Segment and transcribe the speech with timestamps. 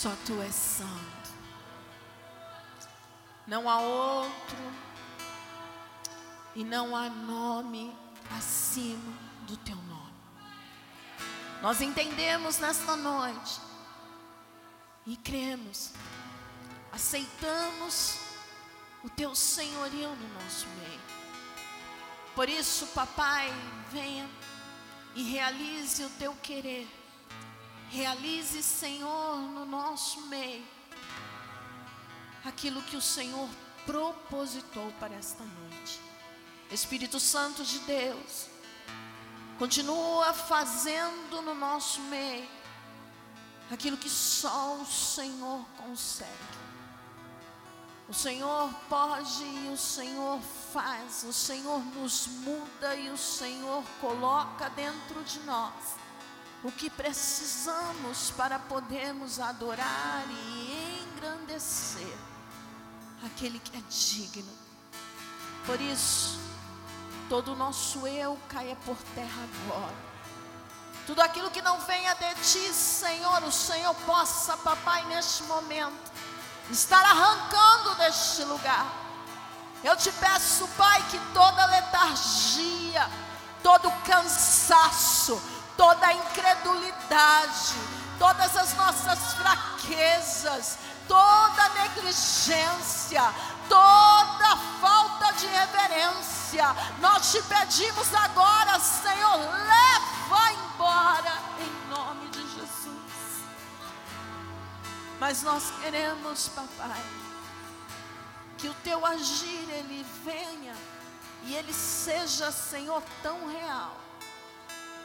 [0.00, 1.30] Só tu és santo.
[3.46, 4.56] Não há outro
[6.54, 7.94] e não há nome
[8.34, 9.12] acima
[9.42, 10.14] do teu nome.
[11.60, 13.60] Nós entendemos nesta noite
[15.06, 15.92] e cremos,
[16.90, 18.20] aceitamos
[19.04, 21.00] o teu senhorio no nosso meio.
[22.34, 23.52] Por isso, papai,
[23.92, 24.26] venha
[25.14, 26.88] e realize o teu querer.
[27.90, 29.79] Realize, Senhor, no nosso
[30.28, 30.64] meio
[32.44, 33.48] aquilo que o Senhor
[33.84, 36.00] propositou para esta noite.
[36.70, 38.46] Espírito Santo de Deus,
[39.58, 42.48] continua fazendo no nosso meio
[43.70, 46.60] aquilo que só o Senhor consegue.
[48.08, 50.40] O Senhor pode e o Senhor
[50.72, 56.00] faz, o Senhor nos muda e o Senhor coloca dentro de nós
[56.62, 62.16] o que precisamos para podermos adorar e engrandecer
[63.24, 64.52] aquele que é digno.
[65.64, 66.38] Por isso,
[67.28, 70.10] todo o nosso eu caia por terra agora.
[71.06, 76.10] Tudo aquilo que não venha de ti, Senhor, o Senhor possa, papai, neste momento
[76.70, 78.86] estar arrancando deste lugar.
[79.82, 83.10] Eu te peço, Pai, que toda letargia,
[83.62, 85.40] todo cansaço,
[85.80, 87.74] toda incredulidade,
[88.18, 90.76] todas as nossas fraquezas,
[91.08, 93.22] toda negligência,
[93.66, 96.66] toda falta de reverência,
[97.00, 102.40] nós te pedimos agora, Senhor, leva embora em nome de
[105.18, 107.02] mas nós queremos, papai,
[108.58, 110.76] que o teu agir ele venha
[111.44, 114.09] e ele seja, Senhor, tão real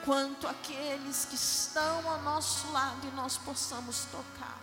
[0.06, 4.60] quanto aqueles que estão ao nosso lado e nós possamos tocar.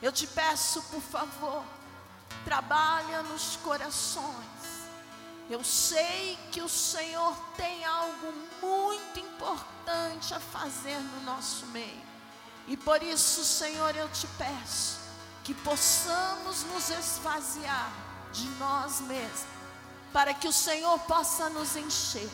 [0.00, 1.62] Eu te peço, por favor,
[2.44, 4.56] trabalha nos corações.
[5.48, 12.06] Eu sei que o Senhor tem algo muito importante a fazer no nosso meio.
[12.66, 14.98] E por isso, Senhor, eu te peço
[15.44, 17.92] que possamos nos esvaziar
[18.32, 19.46] de nós mesmos,
[20.12, 22.28] para que o Senhor possa nos encher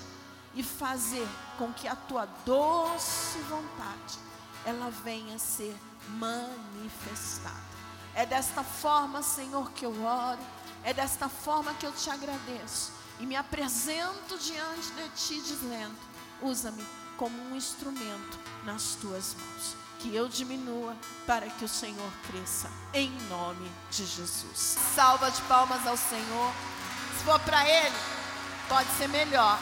[0.55, 1.27] e fazer
[1.59, 4.19] com que a tua doce vontade
[4.65, 5.77] ela venha ser
[6.09, 7.73] manifestada.
[8.15, 10.41] É desta forma, Senhor, que eu oro,
[10.85, 15.97] é desta forma que eu te agradeço e me apresento diante de ti dizendo:
[16.41, 16.85] usa-me
[17.17, 23.09] como um instrumento nas tuas mãos que eu diminua para que o Senhor cresça, em
[23.29, 24.77] nome de Jesus.
[24.95, 26.53] Salva de palmas ao Senhor.
[27.17, 27.97] Se for para Ele,
[28.69, 29.57] pode ser melhor.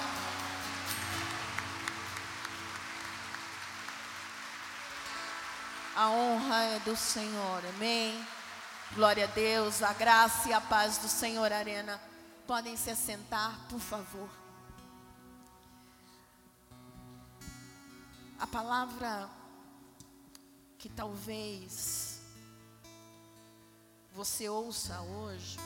[6.00, 8.26] A honra é do Senhor, amém.
[8.94, 12.00] Glória a Deus, a graça e a paz do Senhor, Arena.
[12.47, 14.31] Podem se assentar, por favor.
[18.38, 19.29] A palavra
[20.79, 22.23] que talvez
[24.14, 25.58] você ouça hoje,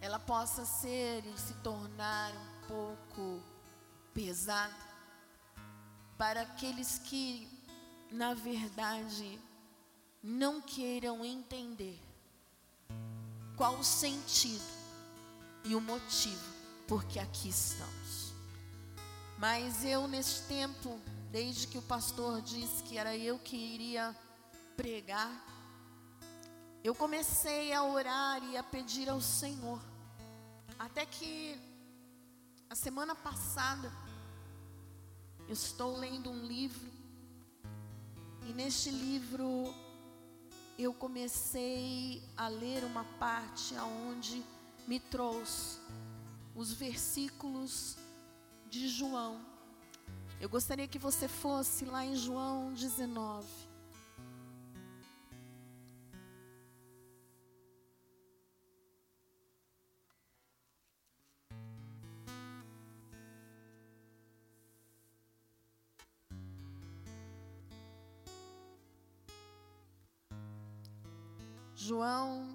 [0.00, 3.40] ela possa ser e se tornar um pouco
[4.12, 4.74] pesada
[6.18, 7.48] para aqueles que,
[8.10, 9.40] na verdade,
[10.22, 11.98] não queiram entender
[13.56, 14.64] qual o sentido
[15.64, 18.32] e o motivo porque aqui estamos.
[19.38, 24.16] Mas eu, neste tempo, Desde que o pastor disse que era eu que iria
[24.76, 25.30] pregar,
[26.82, 29.80] eu comecei a orar e a pedir ao Senhor.
[30.76, 31.56] Até que
[32.68, 33.92] a semana passada
[35.46, 36.89] eu estou lendo um livro
[38.50, 39.72] e neste livro
[40.76, 44.42] eu comecei a ler uma parte aonde
[44.88, 45.78] me trouxe
[46.52, 47.96] os versículos
[48.68, 49.40] de João
[50.40, 53.46] eu gostaria que você fosse lá em João 19.
[71.82, 72.54] João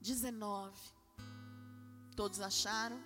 [0.00, 0.74] 19.
[2.16, 2.98] Todos acharam?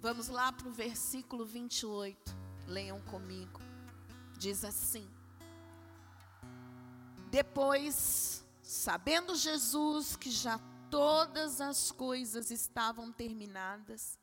[0.00, 2.36] Vamos lá para o versículo 28.
[2.68, 3.60] Leiam comigo.
[4.38, 5.10] Diz assim:
[7.32, 14.16] Depois, sabendo Jesus que já todas as coisas estavam terminadas,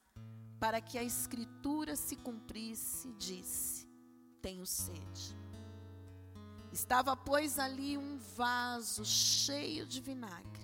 [0.62, 3.86] para que a escritura se cumprisse, disse:
[4.42, 5.47] tenho sede.
[6.78, 10.62] Estava, pois, ali um vaso cheio de vinagre,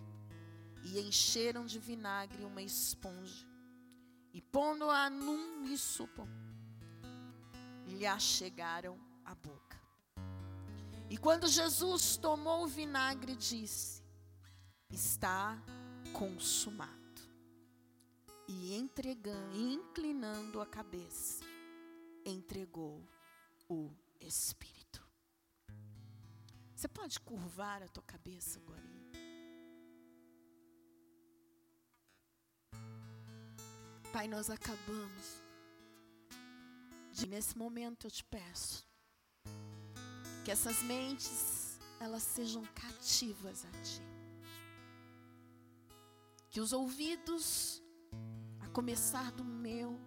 [0.84, 3.48] e encheram de vinagre uma esponja,
[4.32, 6.28] e pondo-a num liçopo,
[7.88, 8.96] lhe achegaram
[9.26, 9.82] a boca.
[11.10, 14.04] E quando Jesus tomou o vinagre, disse:
[14.92, 15.60] Está
[16.14, 16.94] consumado.
[18.48, 21.44] E entregando, inclinando a cabeça,
[22.24, 23.02] entregou
[23.68, 23.90] o
[24.22, 24.83] Espírito.
[26.84, 28.84] Você pode curvar a tua cabeça agora?
[34.12, 35.42] Pai, nós acabamos
[37.14, 38.86] de nesse momento eu te peço
[40.44, 44.02] que essas mentes elas sejam cativas a ti.
[46.50, 47.82] Que os ouvidos
[48.60, 49.98] a começar do meu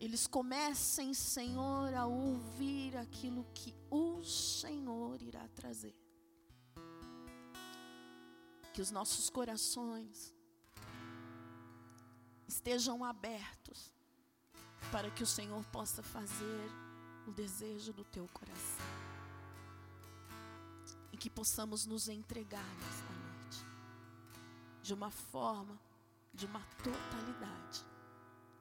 [0.00, 5.94] eles comecem, Senhor, a ouvir aquilo que o Senhor irá trazer.
[8.72, 10.32] Que os nossos corações
[12.46, 13.92] estejam abertos
[14.92, 16.70] para que o Senhor possa fazer
[17.26, 18.86] o desejo do teu coração.
[21.12, 23.66] E que possamos nos entregar nesta noite
[24.80, 25.78] de uma forma,
[26.32, 27.87] de uma totalidade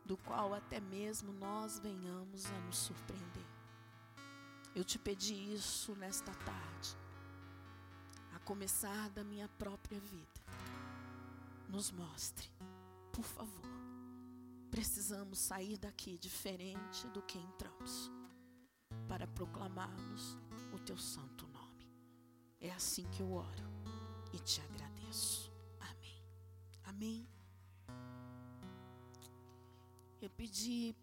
[0.07, 3.45] do qual até mesmo nós venhamos a nos surpreender.
[4.73, 6.97] Eu te pedi isso nesta tarde,
[8.33, 10.41] a começar da minha própria vida.
[11.67, 12.49] Nos mostre,
[13.11, 13.67] por favor.
[14.71, 18.09] Precisamos sair daqui diferente do que entramos,
[19.07, 20.37] para proclamarmos
[20.73, 21.91] o teu santo nome.
[22.61, 23.63] É assim que eu oro
[24.31, 25.51] e te agradeço.
[25.79, 26.23] Amém.
[26.83, 27.36] Amém.
[30.19, 30.95] Eu pedi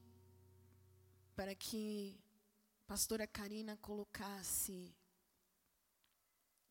[1.37, 2.21] para que
[2.83, 4.95] a pastora Karina colocasse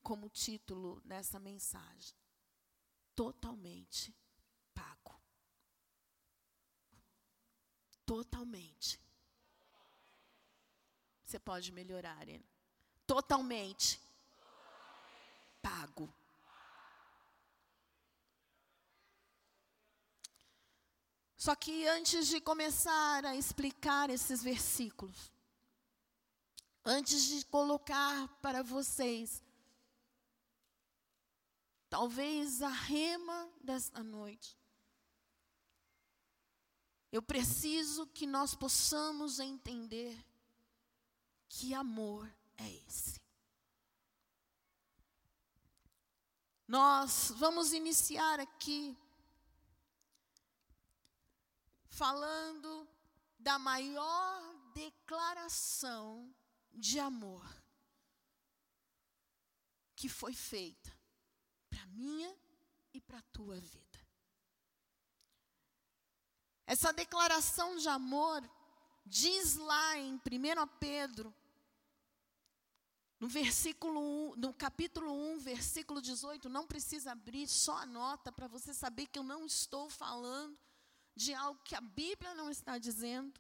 [0.01, 2.15] como título nessa mensagem:
[3.15, 4.13] Totalmente
[4.73, 5.17] pago.
[8.05, 9.00] Totalmente.
[11.23, 12.45] Você pode melhorar, Arena.
[13.07, 14.00] Totalmente
[15.62, 16.13] pago.
[21.43, 25.29] Só que antes de começar a explicar esses versículos,
[26.85, 29.43] antes de colocar para vocês,
[31.89, 34.57] talvez a rema desta noite,
[37.12, 40.17] eu preciso que nós possamos entender
[41.50, 43.19] que amor é esse.
[46.65, 48.97] Nós vamos iniciar aqui
[51.93, 52.88] falando
[53.38, 54.41] da maior
[54.73, 56.33] declaração
[56.73, 57.45] de amor
[59.95, 60.91] que foi feita
[61.69, 62.35] para minha
[62.93, 64.00] e para tua vida.
[66.65, 68.41] Essa declaração de amor
[69.05, 70.19] diz lá em 1
[70.79, 71.33] Pedro,
[73.19, 78.73] no versículo 1, no capítulo 1, versículo 18, não precisa abrir, só anota para você
[78.73, 80.57] saber que eu não estou falando
[81.15, 83.39] de algo que a Bíblia não está dizendo.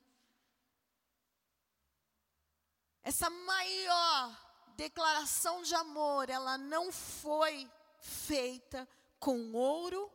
[3.01, 8.87] Essa maior declaração de amor, ela não foi feita
[9.19, 10.11] com ouro,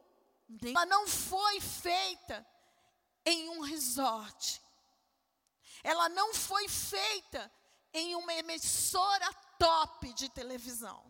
[0.62, 2.46] ela não foi feita
[3.24, 4.62] em um resort.
[5.82, 7.52] Ela não foi feita
[7.92, 11.04] em uma emissora top de televisão.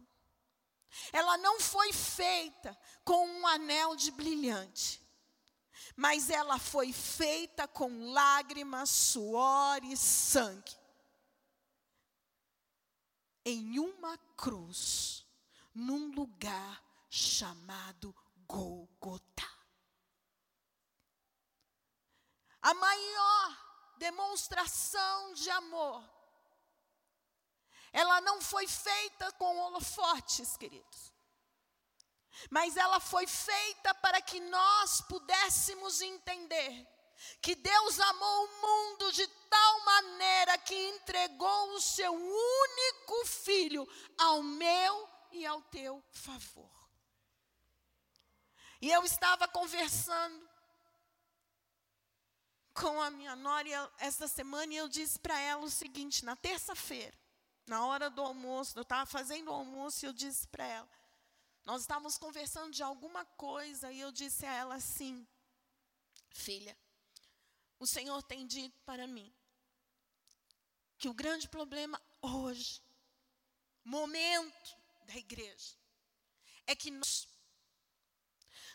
[1.13, 5.08] Ela não foi feita com um anel de brilhante
[5.97, 10.77] mas ela foi feita com lágrimas, suor e sangue.
[13.45, 15.27] Em uma cruz,
[15.75, 18.15] num lugar chamado
[18.47, 19.51] Golgotá.
[22.61, 26.03] A maior demonstração de amor,
[27.93, 31.18] ela não foi feita com holofotes, queridos
[32.51, 36.87] mas ela foi feita para que nós pudéssemos entender
[37.41, 44.43] que Deus amou o mundo de tal maneira que entregou o seu único filho ao
[44.43, 46.71] meu e ao teu favor.
[48.81, 50.49] E eu estava conversando
[52.73, 57.17] com a minha nora esta semana e eu disse para ela o seguinte: na terça-feira,
[57.67, 60.89] na hora do almoço, eu estava fazendo o almoço e eu disse para ela:
[61.69, 65.29] nós estávamos conversando de alguma coisa e eu disse a ela assim:
[66.31, 66.75] Filha,
[67.79, 69.31] o Senhor tem dito para mim
[70.97, 72.83] que o grande problema hoje,
[73.85, 75.77] momento da igreja,
[76.67, 77.29] é que nós,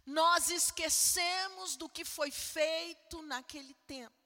[0.05, 4.22] nós esquecemos do que foi feito naquele tempo.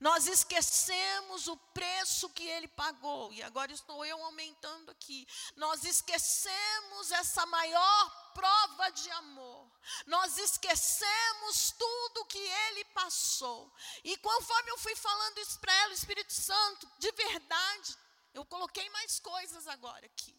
[0.00, 5.26] Nós esquecemos o preço que ele pagou, e agora estou eu aumentando aqui.
[5.56, 9.68] Nós esquecemos essa maior prova de amor.
[10.06, 13.72] Nós esquecemos tudo que ele passou.
[14.04, 17.96] E conforme eu fui falando isso para ela, o Espírito Santo, de verdade,
[18.34, 20.36] eu coloquei mais coisas agora aqui.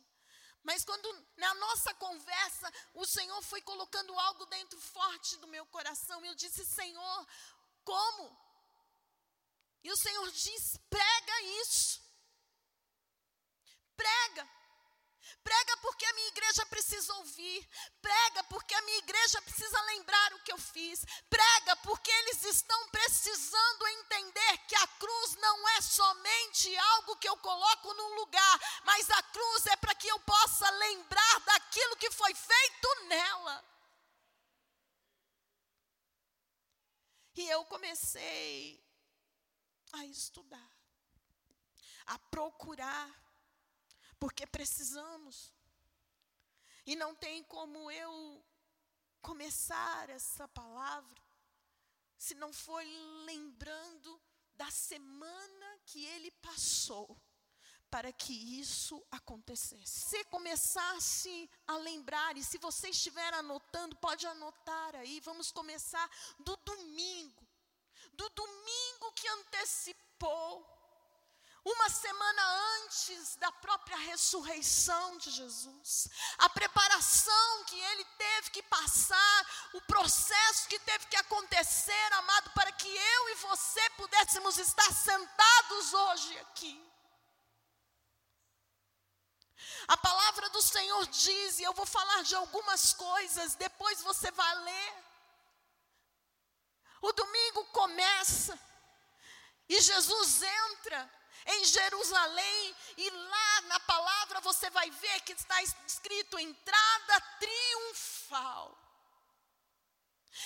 [0.63, 6.23] Mas quando na nossa conversa o Senhor foi colocando algo dentro forte do meu coração,
[6.23, 7.27] eu disse: Senhor,
[7.83, 8.48] como?
[9.83, 12.01] E o Senhor diz: prega isso.
[13.95, 14.59] Prega.
[15.43, 17.69] Prega porque a minha igreja precisa ouvir.
[18.01, 21.05] Prega porque a minha igreja precisa lembrar o que eu fiz.
[21.29, 27.37] Prega porque eles estão precisando entender que a cruz não é somente algo que eu
[27.37, 32.33] coloco num lugar, mas a cruz é para que eu possa lembrar daquilo que foi
[32.33, 33.65] feito nela.
[37.35, 38.88] E eu comecei
[39.93, 40.71] a estudar,
[42.05, 43.09] a procurar,
[44.19, 45.53] porque precisamos.
[46.85, 48.43] E não tem como eu
[49.21, 51.21] começar essa palavra
[52.17, 52.83] se não for
[53.25, 54.21] lembrando
[54.55, 57.17] da semana que ele passou
[57.89, 60.09] para que isso acontecesse.
[60.09, 66.55] Se começasse a lembrar, e se você estiver anotando, pode anotar aí, vamos começar do
[66.57, 67.48] domingo
[68.19, 70.67] do domingo que antecipou,
[71.63, 72.43] uma semana
[72.81, 80.67] antes da própria ressurreição de Jesus, a preparação que ele teve que passar, o processo
[80.67, 86.75] que teve que acontecer, amado, para que eu e você pudéssemos estar sentados hoje aqui.
[89.87, 94.55] A palavra do Senhor diz, e eu vou falar de algumas coisas, depois você vai
[94.55, 95.08] ler.
[97.01, 98.59] O domingo começa
[99.67, 106.39] e Jesus entra em Jerusalém e lá na palavra você vai ver que está escrito
[106.39, 108.77] entrada triunfal.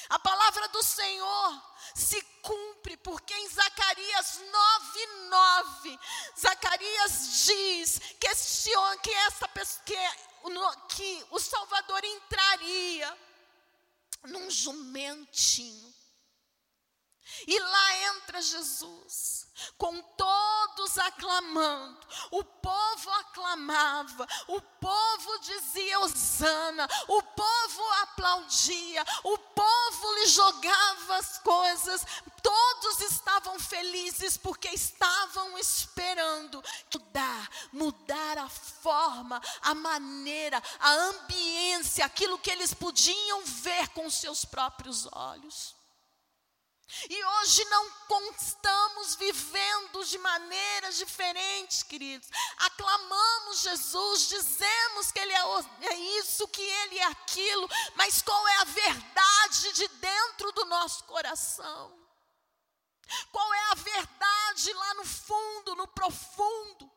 [0.09, 5.99] A palavra do Senhor se cumpre, porque em Zacarias 9:9,
[6.39, 9.47] Zacarias diz que, este, que, essa,
[9.85, 9.95] que,
[10.89, 13.17] que o Salvador entraria
[14.23, 16.02] num jumentinho.
[17.47, 21.99] E lá entra Jesus, com todos aclamando.
[22.31, 31.37] O povo aclamava, o povo dizia Osana, o povo aplaudia, o povo lhe jogava as
[31.39, 32.05] coisas.
[32.41, 36.61] Todos estavam felizes porque estavam esperando
[37.13, 44.43] mudar, mudar a forma, a maneira, a ambiência, aquilo que eles podiam ver com seus
[44.43, 45.75] próprios olhos.
[47.09, 47.91] E hoje não
[48.37, 52.29] estamos vivendo de maneiras diferentes, queridos.
[52.57, 58.57] Aclamamos Jesus, dizemos que Ele é, é isso, que Ele é aquilo, mas qual é
[58.61, 62.03] a verdade de dentro do nosso coração?
[63.31, 66.92] Qual é a verdade lá no fundo, no profundo?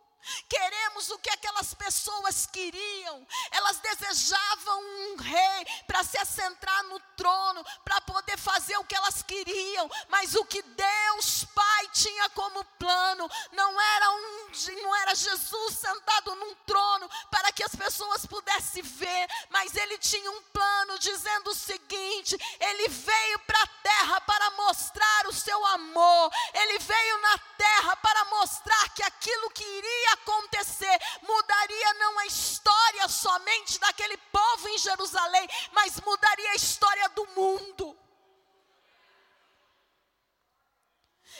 [0.48, 3.26] Queremos o que aquelas pessoas queriam.
[3.50, 9.22] Elas desejavam um rei para se assentar no trono, para poder fazer o que elas
[9.22, 9.90] queriam.
[10.08, 14.50] Mas o que Deus Pai tinha como plano não era um,
[14.82, 20.30] não era Jesus sentado num trono para que as pessoas pudessem ver, mas ele tinha
[20.30, 26.30] um plano dizendo o seguinte: ele veio para a terra para mostrar o seu amor.
[26.54, 33.08] Ele veio na terra para mostrar que aquilo que iria acontecer mudaria não a história
[33.08, 37.96] somente daquele povo em Jerusalém, mas mudaria a história do mundo.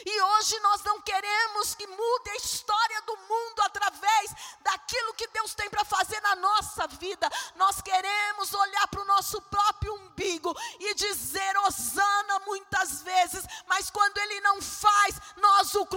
[0.05, 4.31] E hoje nós não queremos que mude a história do mundo através
[4.61, 7.27] daquilo que Deus tem para fazer na nossa vida.
[7.55, 14.17] Nós queremos olhar para o nosso próprio umbigo e dizer Osana muitas vezes, mas quando
[14.19, 15.87] Ele não faz, nós o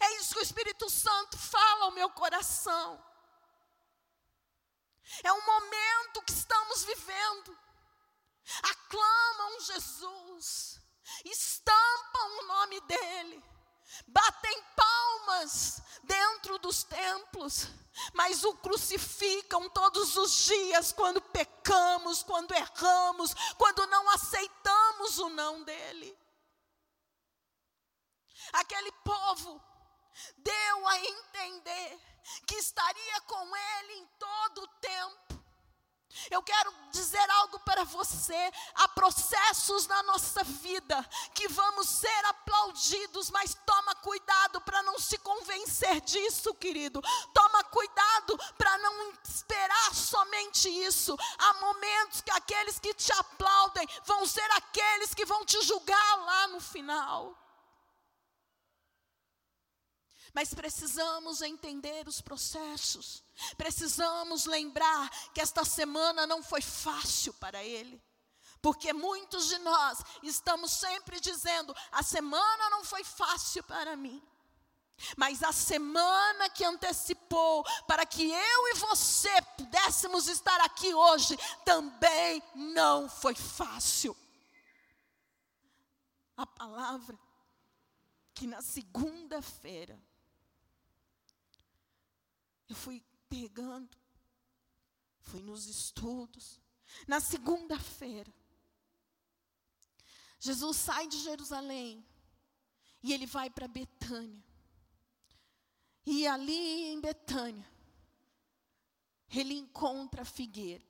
[0.00, 3.02] é isso que o Espírito Santo fala ao meu coração.
[5.22, 7.58] É um momento que estamos vivendo.
[8.62, 10.80] Aclamam Jesus,
[11.24, 13.44] estampam o nome dEle,
[14.06, 17.68] batem palmas dentro dos templos,
[18.12, 25.64] mas o crucificam todos os dias quando pecamos, quando erramos, quando não aceitamos o não
[25.64, 26.16] dEle.
[28.52, 29.62] Aquele povo
[30.36, 32.00] deu a entender
[32.46, 35.44] que estaria com ele em todo o tempo.
[36.30, 38.52] Eu quero dizer algo para você.
[38.76, 45.18] Há processos na nossa vida que vamos ser aplaudidos, mas toma cuidado para não se
[45.18, 47.02] convencer disso, querido.
[47.32, 51.16] Toma cuidado para não esperar somente isso.
[51.38, 56.48] Há momentos que aqueles que te aplaudem vão ser aqueles que vão te julgar lá
[56.48, 57.43] no final.
[60.34, 63.22] Mas precisamos entender os processos.
[63.56, 68.02] Precisamos lembrar que esta semana não foi fácil para ele.
[68.60, 74.20] Porque muitos de nós estamos sempre dizendo: a semana não foi fácil para mim.
[75.16, 82.42] Mas a semana que antecipou para que eu e você pudéssemos estar aqui hoje também
[82.54, 84.16] não foi fácil.
[86.36, 87.18] A palavra
[88.34, 90.00] que na segunda-feira
[92.68, 93.96] eu fui pegando,
[95.20, 96.60] fui nos estudos.
[97.06, 98.32] Na segunda-feira,
[100.38, 102.04] Jesus sai de Jerusalém
[103.02, 104.44] e ele vai para Betânia.
[106.06, 107.66] E ali em Betânia,
[109.30, 110.84] ele encontra a figueira.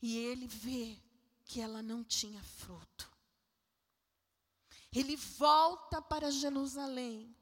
[0.00, 0.98] E ele vê
[1.44, 3.10] que ela não tinha fruto.
[4.92, 7.34] Ele volta para Jerusalém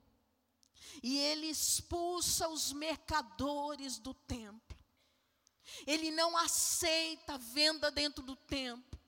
[1.03, 4.79] e ele expulsa os mercadores do templo.
[5.87, 9.01] Ele não aceita a venda dentro do templo.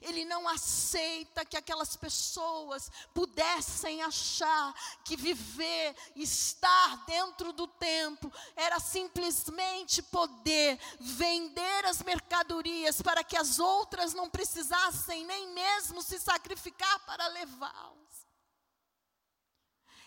[0.00, 4.72] Ele não aceita que aquelas pessoas pudessem achar
[5.04, 13.58] que viver, estar dentro do templo, era simplesmente poder vender as mercadorias para que as
[13.58, 18.26] outras não precisassem nem mesmo se sacrificar para levá-las.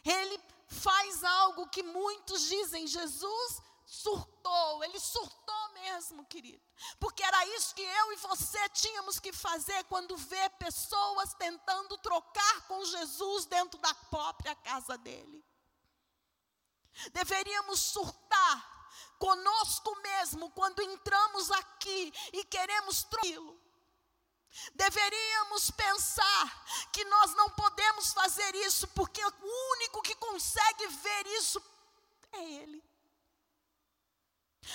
[0.05, 6.61] Ele faz algo que muitos dizem: Jesus surtou, ele surtou mesmo, querido.
[6.99, 12.67] Porque era isso que eu e você tínhamos que fazer quando vê pessoas tentando trocar
[12.67, 15.43] com Jesus dentro da própria casa dele.
[17.13, 18.77] Deveríamos surtar
[19.17, 23.56] conosco mesmo quando entramos aqui e queremos trocá-lo.
[24.73, 31.61] Deveríamos pensar que nós não podemos fazer isso, porque o único que consegue ver isso
[32.31, 32.83] é Ele.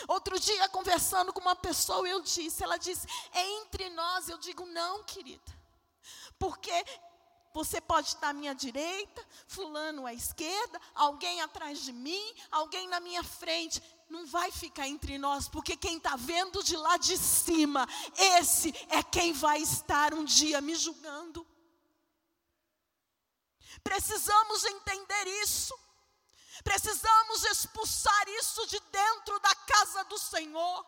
[0.08, 4.28] Outro dia, conversando com uma pessoa, eu disse, ela disse, é entre nós.
[4.28, 5.52] Eu digo, não, querida.
[6.38, 6.72] Porque
[7.52, 13.00] você pode estar à minha direita, fulano à esquerda, alguém atrás de mim, alguém na
[13.00, 13.82] minha frente
[14.12, 17.88] não vai ficar entre nós, porque quem está vendo de lá de cima,
[18.38, 21.46] esse é quem vai estar um dia me julgando.
[23.82, 25.74] Precisamos entender isso.
[26.62, 30.86] Precisamos expulsar isso de dentro da casa do Senhor.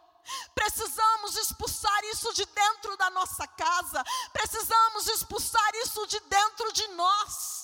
[0.55, 4.05] Precisamos expulsar isso de dentro da nossa casa.
[4.35, 7.64] Precisamos expulsar isso de dentro de nós.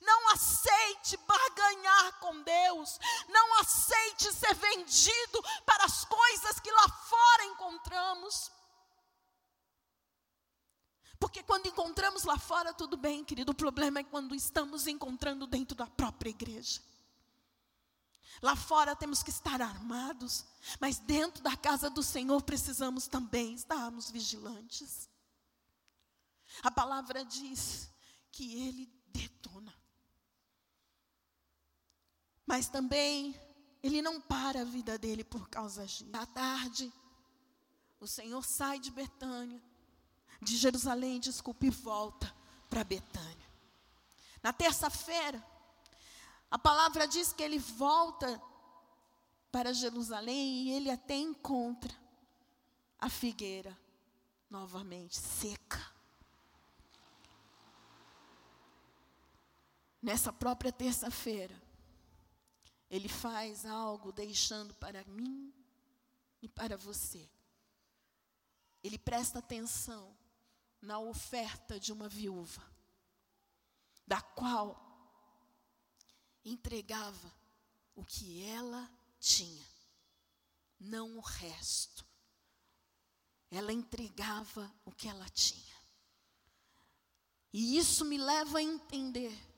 [0.00, 2.98] Não aceite barganhar com Deus.
[3.28, 8.50] Não aceite ser vendido para as coisas que lá fora encontramos.
[11.18, 13.52] Porque quando encontramos lá fora, tudo bem, querido.
[13.52, 16.80] O problema é quando estamos encontrando dentro da própria igreja.
[18.40, 20.46] Lá fora temos que estar armados,
[20.80, 25.10] mas dentro da casa do Senhor precisamos também estarmos vigilantes.
[26.62, 27.90] A palavra diz
[28.32, 29.79] que Ele detona.
[32.50, 33.40] Mas também
[33.80, 36.04] ele não para a vida dele por causa disso.
[36.12, 36.92] À tarde,
[38.00, 39.62] o Senhor sai de Betânia,
[40.42, 42.34] de Jerusalém, desculpe, e volta
[42.68, 43.48] para Betânia.
[44.42, 45.40] Na terça-feira,
[46.50, 48.42] a palavra diz que ele volta
[49.52, 51.94] para Jerusalém e ele até encontra
[52.98, 53.78] a figueira
[54.50, 55.80] novamente seca.
[60.02, 61.69] Nessa própria terça-feira,
[62.90, 65.54] ele faz algo deixando para mim
[66.42, 67.30] e para você.
[68.82, 70.16] Ele presta atenção
[70.82, 72.62] na oferta de uma viúva,
[74.04, 74.88] da qual
[76.44, 77.32] entregava
[77.94, 79.66] o que ela tinha,
[80.78, 82.04] não o resto.
[83.50, 85.76] Ela entregava o que ela tinha.
[87.52, 89.49] E isso me leva a entender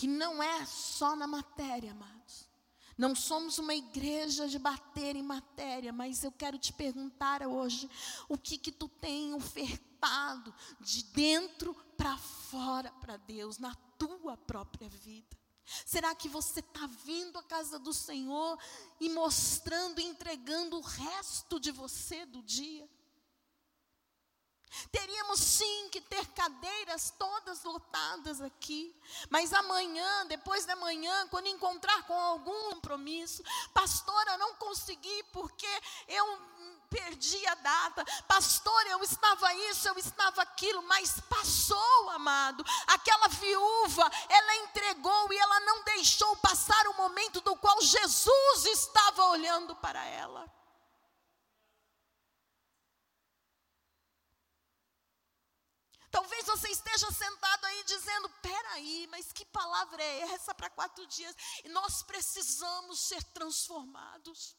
[0.00, 2.48] que não é só na matéria, amados.
[2.96, 7.86] Não somos uma igreja de bater em matéria, mas eu quero te perguntar hoje,
[8.26, 14.88] o que que tu tem ofertado de dentro para fora para Deus, na tua própria
[14.88, 15.36] vida?
[15.84, 18.58] Será que você está vindo à casa do Senhor
[18.98, 22.88] e mostrando, entregando o resto de você do dia?
[24.92, 28.94] Teríamos sim que ter cadeiras todas lotadas aqui,
[29.28, 33.42] mas amanhã, depois da manhã, quando encontrar com algum compromisso,
[33.74, 35.68] pastora, não consegui porque
[36.08, 36.40] eu
[36.88, 42.64] perdi a data, pastor, eu estava isso, eu estava aquilo, mas passou, amado.
[42.88, 49.24] Aquela viúva, ela entregou e ela não deixou passar o momento do qual Jesus estava
[49.26, 50.50] olhando para ela.
[56.10, 61.34] Talvez você esteja sentado aí dizendo: peraí, mas que palavra é essa para quatro dias?
[61.64, 64.56] E nós precisamos ser transformados.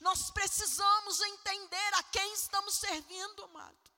[0.00, 3.94] Nós precisamos entender a quem estamos servindo, amado.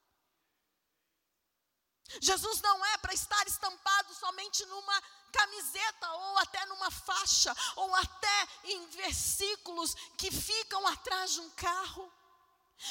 [2.21, 8.49] Jesus não é para estar estampado somente numa camiseta, ou até numa faixa, ou até
[8.65, 12.13] em versículos que ficam atrás de um carro.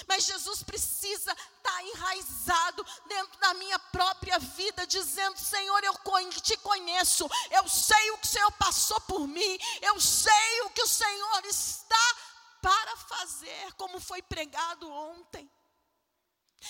[0.08, 5.93] Mas Jesus precisa estar tá enraizado dentro da minha própria vida, dizendo: Senhor, eu
[6.41, 10.82] te conheço, eu sei o que o Senhor passou por mim, eu sei o que
[10.82, 12.15] o Senhor está
[12.62, 15.50] para fazer, como foi pregado ontem.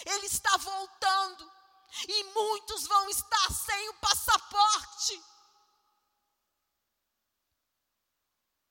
[0.06, 1.51] Ele está voltando,
[2.08, 5.23] e muitos vão estar sem o passaporte.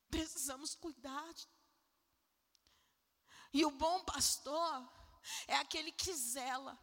[0.09, 1.33] Precisamos cuidar.
[3.55, 4.85] E o bom pastor
[5.47, 6.77] é aquele que zela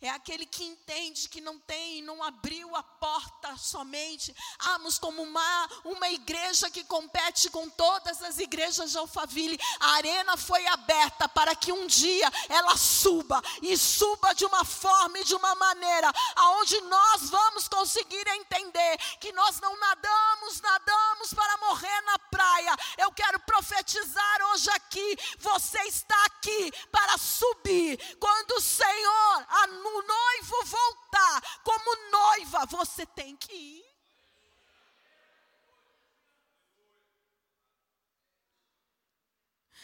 [0.00, 4.34] é aquele que entende que não tem, não abriu a porta somente.
[4.74, 9.58] Amos como uma, uma igreja que compete com todas as igrejas de Alphaville.
[9.80, 15.18] A arena foi aberta para que um dia ela suba e suba de uma forma
[15.18, 21.56] e de uma maneira aonde nós vamos conseguir entender que nós não nadamos, nadamos para
[21.58, 22.76] morrer na praia.
[22.98, 25.16] Eu quero profetizar hoje aqui.
[25.38, 28.16] Você está aqui para subir.
[28.18, 33.96] Quando o Senhor, o noivo voltar como noiva, você tem que ir.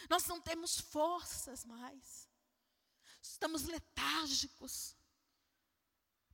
[0.09, 2.27] Nós não temos forças mais.
[3.21, 4.95] Estamos letárgicos.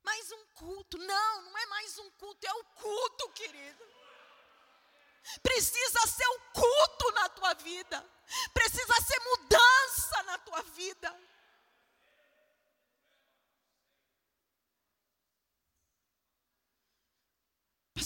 [0.03, 0.97] Mais um culto.
[0.97, 3.83] Não, não é mais um culto, é o culto, querido.
[5.43, 8.03] Precisa ser o culto na tua vida.
[8.53, 11.29] Precisa ser mudança na tua vida.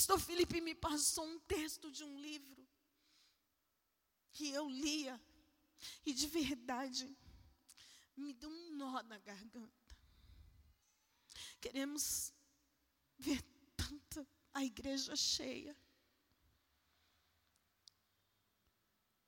[0.03, 2.67] Pastor Felipe me passou um texto de um livro
[4.33, 5.17] que eu lia
[6.05, 7.17] e de verdade
[8.13, 9.95] me deu um nó na garganta.
[11.61, 12.33] Queremos
[13.17, 13.41] ver
[13.77, 15.73] tanta a igreja cheia.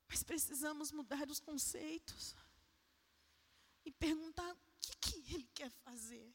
[0.08, 2.36] Mas precisamos mudar os conceitos
[3.82, 6.30] e perguntar o que, que ele quer fazer.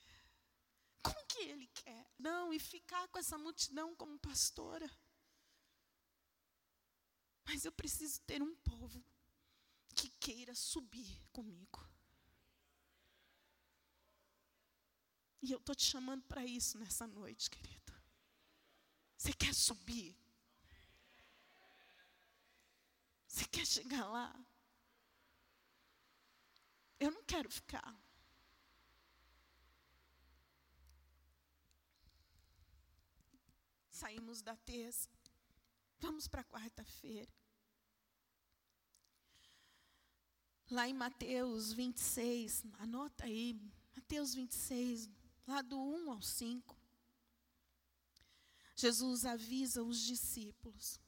[1.02, 2.12] Como que ele quer?
[2.18, 4.90] Não, e ficar com essa multidão como pastora.
[7.46, 9.04] Mas eu preciso ter um povo
[9.96, 11.86] que queira subir comigo.
[15.42, 17.94] E eu estou te chamando para isso nessa noite, querido.
[19.18, 20.16] Você quer subir?
[23.28, 24.46] Você quer chegar lá?
[27.00, 27.96] Eu não quero ficar.
[34.02, 35.08] Saímos da terça,
[36.00, 37.32] vamos para quarta-feira.
[40.72, 43.62] Lá em Mateus 26, anota aí,
[43.96, 45.08] Mateus 26,
[45.46, 46.76] lá do 1 ao 5.
[48.76, 51.00] Jesus avisa os discípulos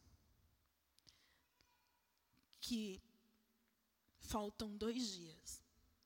[2.61, 3.01] que
[4.19, 5.63] faltam dois dias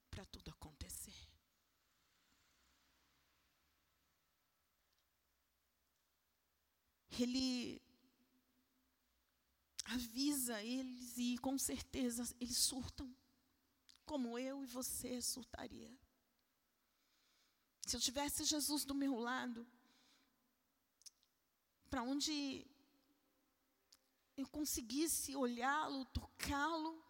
[0.10, 1.27] para tudo acontecer.
[7.24, 7.82] Ele
[9.86, 13.16] avisa eles e com certeza eles surtam,
[14.06, 15.92] como eu e você surtaria.
[17.86, 19.66] Se eu tivesse Jesus do meu lado,
[21.90, 22.68] para onde
[24.36, 27.02] eu conseguisse olhá-lo, tocá-lo,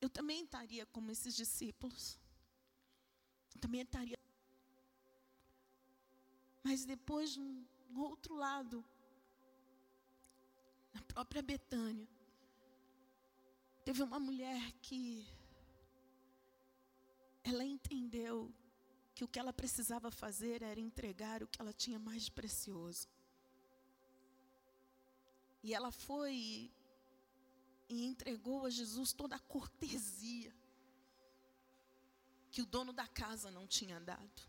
[0.00, 2.18] eu também estaria como esses discípulos.
[3.54, 4.16] Eu também estaria.
[6.62, 8.84] Mas depois de um no outro lado,
[10.92, 12.08] na própria Betânia,
[13.88, 15.26] Teve uma mulher que
[17.42, 18.54] ela entendeu
[19.14, 23.08] que o que ela precisava fazer era entregar o que ela tinha mais precioso.
[25.62, 26.70] E ela foi
[27.88, 30.54] e entregou a Jesus toda a cortesia
[32.50, 34.42] que o dono da casa não tinha dado.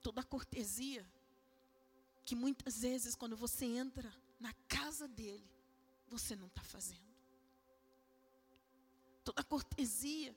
[0.00, 1.06] Toda a cortesia
[2.28, 5.50] que muitas vezes, quando você entra na casa dele,
[6.08, 7.08] você não está fazendo.
[9.24, 10.36] Toda a cortesia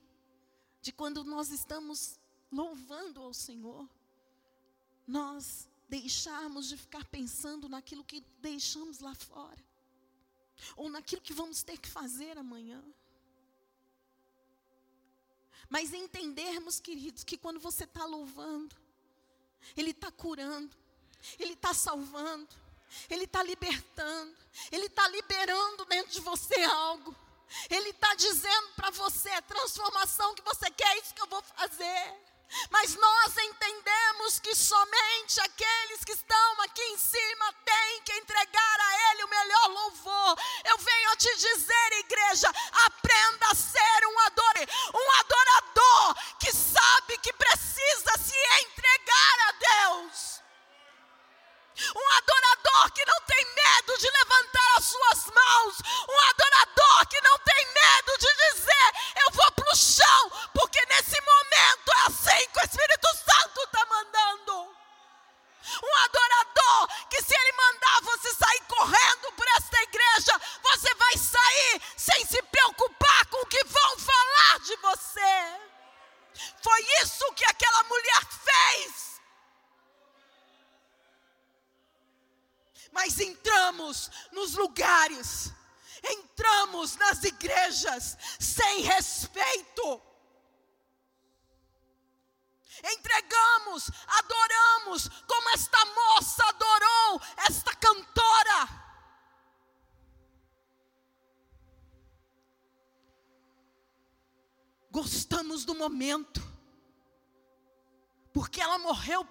[0.82, 2.17] de quando nós estamos
[2.49, 3.89] louvando ao Senhor,
[5.06, 9.62] nós deixarmos de ficar pensando naquilo que deixamos lá fora,
[10.77, 12.82] ou naquilo que vamos ter que fazer amanhã.
[15.67, 18.77] Mas entendermos, queridos, que quando você está louvando,
[19.75, 20.80] Ele está curando,
[21.39, 22.49] Ele está salvando,
[23.10, 24.38] Ele está libertando,
[24.71, 27.15] Ele está liberando dentro de você algo.
[27.69, 31.41] Ele está dizendo para você a transformação que você quer, é isso que eu vou
[31.41, 32.31] fazer.
[32.69, 39.12] Mas nós entendemos que somente aqueles que estão aqui em cima têm que entregar a
[39.12, 40.38] Ele o melhor louvor.
[40.65, 42.49] Eu venho te dizer, igreja,
[42.88, 47.70] aprenda a ser um adorador, um adorador que sabe que precisa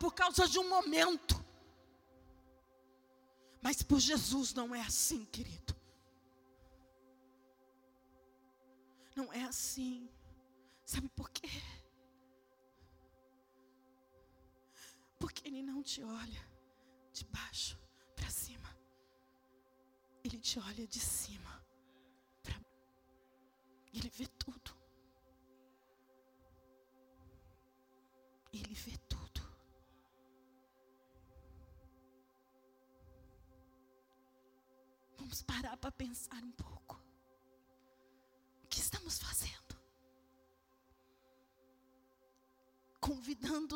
[0.01, 1.45] por causa de um momento.
[3.61, 5.70] Mas por Jesus não é assim, querido.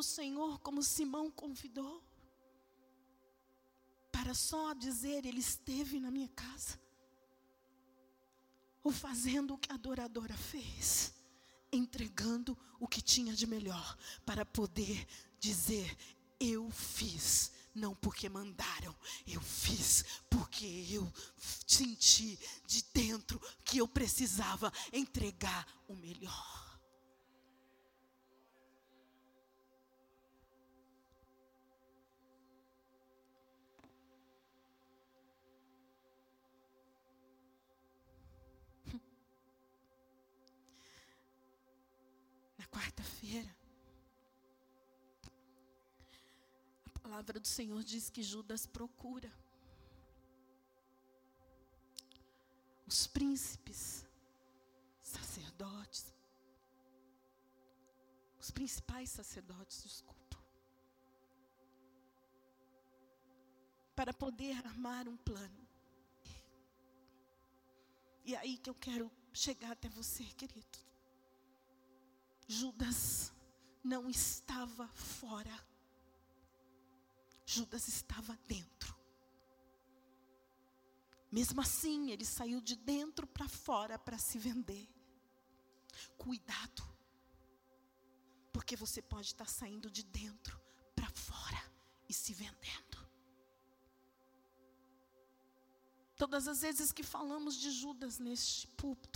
[0.04, 2.02] Senhor como Simão convidou.
[4.12, 6.80] Para só dizer, Ele esteve na minha casa.
[8.82, 11.12] Ou fazendo o que a adoradora fez.
[11.72, 13.98] Entregando o que tinha de melhor.
[14.24, 15.06] Para poder
[15.40, 15.96] dizer,
[16.38, 18.94] eu fiz não porque mandaram,
[19.26, 21.12] eu fiz porque eu
[21.66, 26.63] senti de dentro que eu precisava entregar o melhor.
[42.74, 43.54] Quarta-feira,
[47.14, 49.30] palavra do Senhor diz que Judas procura
[52.86, 54.04] os príncipes,
[55.00, 56.12] sacerdotes,
[58.40, 60.38] os principais sacerdotes, desculpa,
[63.94, 65.68] para poder armar um plano.
[68.24, 70.93] E é aí que eu quero chegar até você, querido.
[72.46, 73.32] Judas
[73.82, 75.74] não estava fora
[77.46, 78.96] Judas estava dentro.
[81.30, 84.88] Mesmo assim, ele saiu de dentro para fora para se vender.
[86.16, 86.82] Cuidado,
[88.52, 90.60] porque você pode estar saindo de dentro
[90.94, 91.62] para fora
[92.08, 92.98] e se vendendo.
[96.16, 99.13] Todas as vezes que falamos de Judas neste púlpito,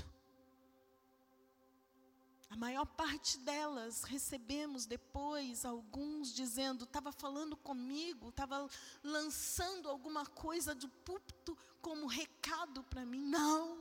[2.59, 8.69] maior parte delas recebemos depois alguns dizendo, estava falando comigo, estava
[9.03, 13.23] lançando alguma coisa do púlpito como recado para mim.
[13.23, 13.79] Não.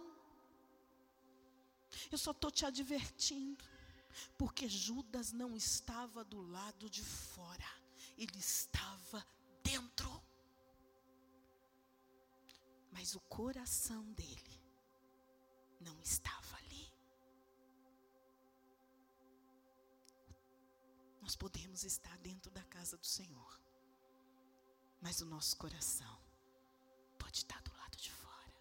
[2.11, 3.65] Eu só estou te advertindo,
[4.37, 7.71] porque Judas não estava do lado de fora,
[8.15, 9.25] ele estava
[9.63, 10.23] dentro.
[12.91, 14.61] Mas o coração dele
[15.79, 16.66] não estava ali.
[21.27, 23.61] Nós podemos estar dentro da casa do Senhor,
[25.01, 26.17] mas o nosso coração
[27.19, 28.53] pode estar do lado de fora.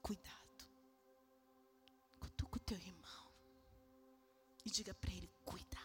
[0.00, 0.64] Cuidado.
[2.18, 3.30] Cutuca o teu irmão
[4.64, 5.82] e diga para ele: cuidado.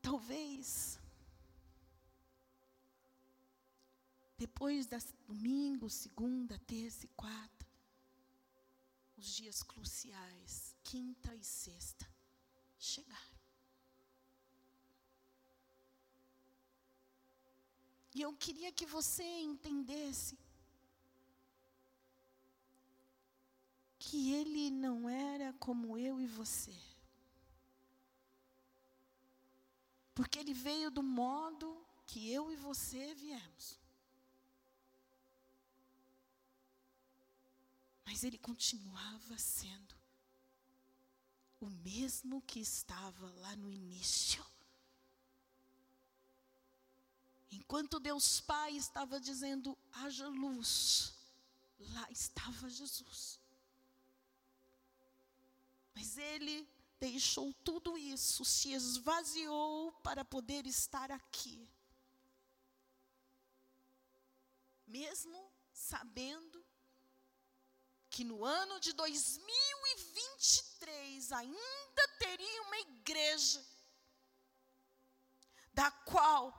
[0.00, 0.98] Talvez
[4.46, 7.66] depois das domingo, segunda, terça e quarta,
[9.16, 12.06] os dias cruciais, quinta e sexta,
[12.78, 13.38] chegaram.
[18.14, 20.38] E eu queria que você entendesse
[23.98, 26.78] que ele não era como eu e você.
[30.14, 33.82] Porque ele veio do modo que eu e você viemos.
[38.14, 39.92] Mas ele continuava sendo
[41.58, 44.46] o mesmo que estava lá no início.
[47.50, 51.12] Enquanto Deus Pai estava dizendo: haja luz,
[51.80, 53.40] lá estava Jesus.
[55.92, 56.68] Mas ele
[57.00, 61.68] deixou tudo isso, se esvaziou para poder estar aqui.
[64.86, 66.63] Mesmo sabendo
[68.14, 73.66] que no ano de 2023 ainda teria uma igreja
[75.72, 76.54] da qual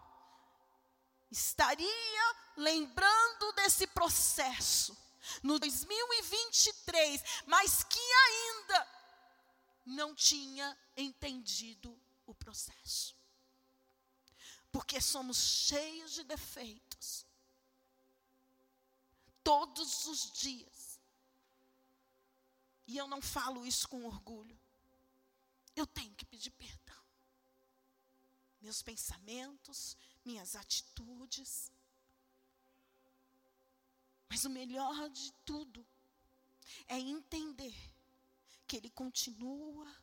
[1.32, 4.98] estaria lembrando desse processo
[5.42, 8.86] no 2023, mas que ainda
[9.86, 13.16] não tinha entendido o processo.
[14.74, 17.26] Porque somos cheios de defeitos.
[19.42, 20.75] Todos os dias
[22.88, 24.58] e eu não falo isso com orgulho.
[25.76, 27.04] Eu tenho que pedir perdão.
[28.62, 31.72] Meus pensamentos, minhas atitudes.
[34.30, 35.86] Mas o melhor de tudo
[36.88, 37.76] é entender
[38.68, 39.96] que Ele continua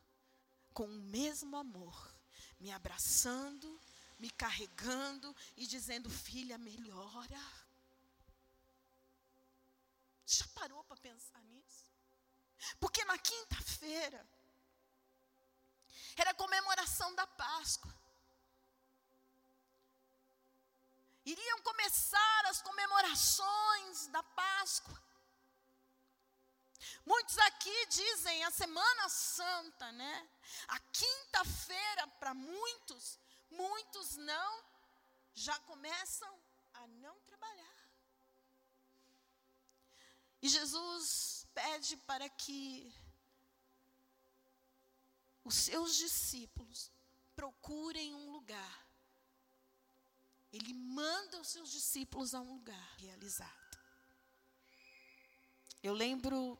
[0.73, 2.15] com o mesmo amor,
[2.59, 3.79] me abraçando,
[4.17, 7.39] me carregando e dizendo: Filha, melhora.
[10.25, 11.42] Já parou para pensar?
[12.79, 14.25] Porque na quinta-feira
[16.15, 17.93] era a comemoração da Páscoa.
[21.25, 25.01] Iriam começar as comemorações da Páscoa.
[27.05, 30.29] Muitos aqui dizem a Semana Santa, né?
[30.67, 34.63] A quinta-feira, para muitos, muitos não,
[35.33, 36.37] já começam
[36.73, 37.73] a não trabalhar.
[40.41, 42.93] E Jesus pede para que
[45.43, 46.91] os seus discípulos
[47.35, 48.87] procurem um lugar.
[50.51, 53.77] Ele manda os seus discípulos a um lugar realizado.
[55.81, 56.57] Eu lembro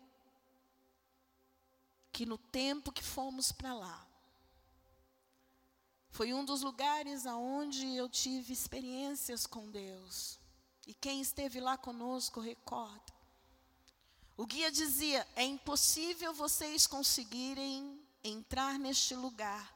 [2.12, 4.08] que no tempo que fomos para lá,
[6.10, 10.40] foi um dos lugares aonde eu tive experiências com Deus.
[10.86, 13.14] E quem esteve lá conosco recorda.
[14.36, 19.74] O guia dizia: é impossível vocês conseguirem entrar neste lugar,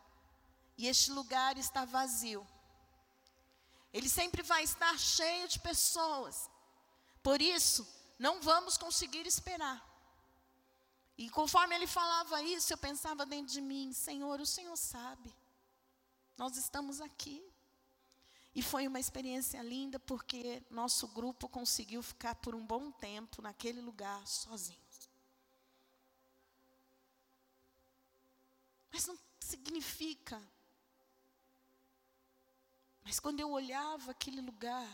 [0.77, 2.45] e este lugar está vazio.
[3.93, 6.49] Ele sempre vai estar cheio de pessoas,
[7.21, 7.87] por isso,
[8.17, 9.85] não vamos conseguir esperar.
[11.17, 15.33] E conforme ele falava isso, eu pensava dentro de mim: Senhor, o Senhor sabe,
[16.35, 17.43] nós estamos aqui.
[18.57, 23.79] E foi uma experiência linda porque nosso grupo conseguiu ficar por um bom tempo naquele
[23.79, 25.09] lugar sozinhos.
[28.91, 30.41] Mas não significa.
[33.03, 34.89] Mas quando eu olhava aquele lugar,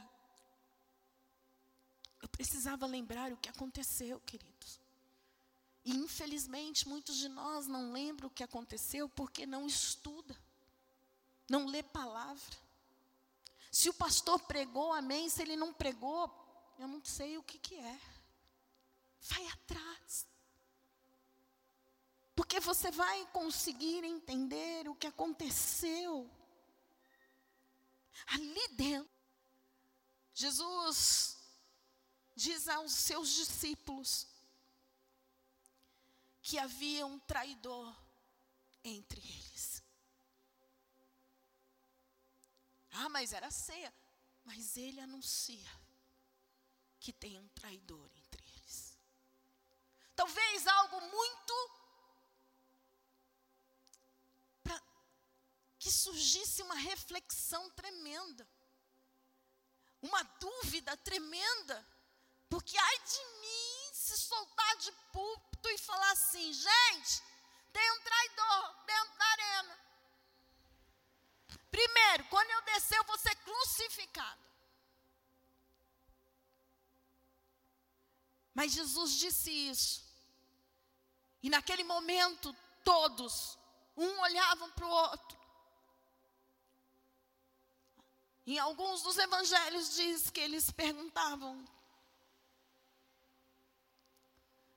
[2.21, 4.81] eu precisava lembrar o que aconteceu, queridos.
[5.85, 10.37] E infelizmente muitos de nós não lembram o que aconteceu porque não estuda,
[11.49, 12.62] não lê palavra.
[13.73, 15.27] Se o pastor pregou, amém.
[15.27, 16.31] Se ele não pregou,
[16.77, 17.99] eu não sei o que, que é.
[19.21, 20.27] Vai atrás.
[22.35, 26.29] Porque você vai conseguir entender o que aconteceu.
[28.27, 29.11] ali dentro.
[30.35, 31.39] Jesus
[32.35, 34.27] diz aos seus discípulos
[36.43, 37.91] que havia um traidor
[38.83, 39.72] entre eles.
[42.93, 43.93] Ah, mas era ceia.
[44.43, 45.71] Mas ele anuncia
[46.99, 48.97] que tem um traidor entre eles.
[50.15, 51.53] Talvez algo muito
[54.63, 54.81] para
[55.79, 58.47] que surgisse uma reflexão tremenda
[60.03, 61.87] uma dúvida tremenda,
[62.49, 67.23] porque ai de mim se soltar de púlpito e falar assim, gente,
[67.71, 69.79] tem um traidor dentro da arena.
[71.73, 74.43] Primeiro, quando eu descer, eu vou ser crucificado.
[78.53, 80.03] Mas Jesus disse isso.
[81.41, 83.57] E naquele momento, todos,
[83.97, 85.39] um olhavam para o outro.
[88.45, 91.67] Em alguns dos evangelhos diz que eles perguntavam.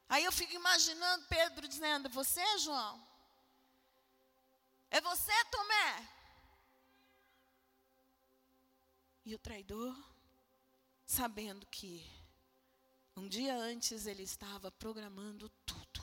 [0.09, 3.07] Aí eu fico imaginando Pedro dizendo: Você, João?
[4.91, 6.16] É você, Tomé?
[9.27, 9.95] E o traidor,
[11.05, 12.03] sabendo que
[13.15, 16.01] um dia antes ele estava programando tudo.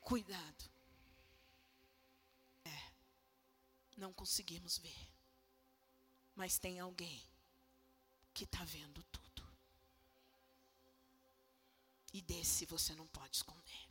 [0.00, 0.74] Cuidado.
[3.96, 5.08] não conseguimos ver.
[6.34, 7.22] Mas tem alguém
[8.32, 9.42] que está vendo tudo.
[12.12, 13.88] E desse você não pode esconder.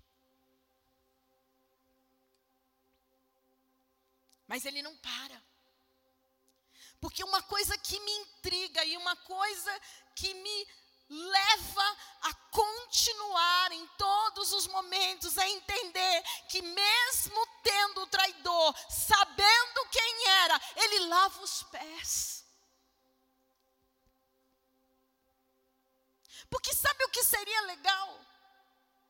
[4.48, 5.42] Mas ele não para.
[7.04, 9.82] Porque uma coisa que me intriga e uma coisa
[10.16, 10.68] que me
[11.10, 19.90] leva a continuar em todos os momentos a entender que, mesmo tendo o traidor, sabendo
[19.92, 22.46] quem era, ele lava os pés.
[26.50, 28.18] Porque sabe o que seria legal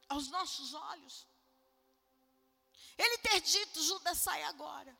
[0.09, 1.27] aos nossos olhos?
[2.97, 4.97] Ele ter dito: Judas, sai agora,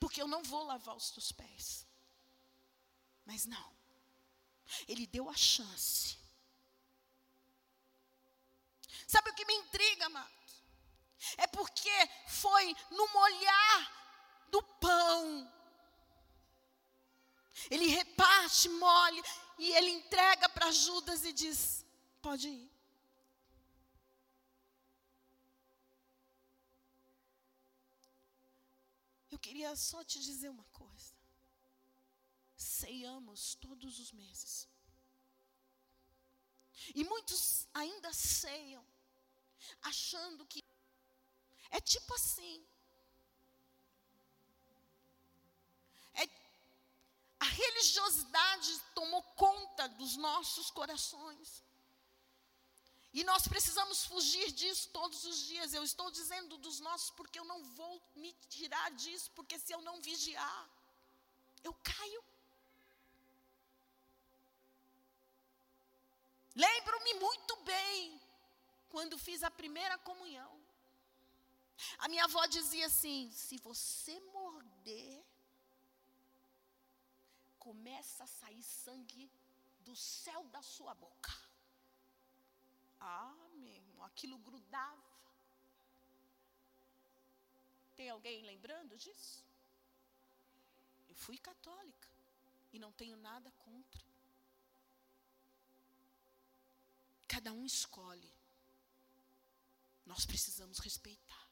[0.00, 1.86] porque eu não vou lavar os teus pés.
[3.24, 3.76] Mas não.
[4.88, 6.18] Ele deu a chance.
[9.06, 10.64] Sabe o que me intriga, amados?
[11.36, 11.90] É porque
[12.26, 15.52] foi no molhar do pão.
[17.70, 19.22] Ele reparte, molha,
[19.58, 21.84] e ele entrega para Judas e diz:
[22.22, 22.79] Pode ir.
[29.40, 31.20] Queria só te dizer uma coisa
[32.60, 34.68] ceiamos todos os meses.
[36.94, 38.84] E muitos ainda ceiam,
[39.82, 40.62] achando que
[41.70, 42.66] é tipo assim.
[46.14, 46.28] É,
[47.38, 51.62] a religiosidade tomou conta dos nossos corações.
[53.12, 55.74] E nós precisamos fugir disso todos os dias.
[55.74, 59.80] Eu estou dizendo dos nossos porque eu não vou me tirar disso, porque se eu
[59.82, 60.68] não vigiar,
[61.64, 62.24] eu caio.
[66.54, 68.20] Lembro-me muito bem
[68.88, 70.60] quando fiz a primeira comunhão.
[71.98, 75.24] A minha avó dizia assim: se você morder,
[77.58, 79.30] começa a sair sangue
[79.80, 81.49] do céu da sua boca.
[83.00, 85.10] Ah, meu irmão, aquilo grudava.
[87.96, 89.44] Tem alguém lembrando disso?
[91.08, 92.08] Eu fui católica
[92.72, 94.04] e não tenho nada contra.
[97.26, 98.32] Cada um escolhe.
[100.04, 101.48] Nós precisamos respeitar.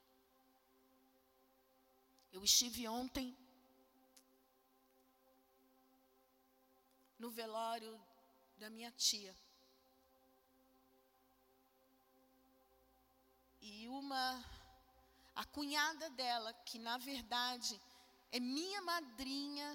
[2.32, 3.36] Eu estive ontem
[7.18, 8.00] no velório
[8.56, 9.34] da minha tia.
[13.80, 14.44] E uma
[15.36, 17.80] a cunhada dela, que na verdade
[18.32, 19.68] é minha madrinha,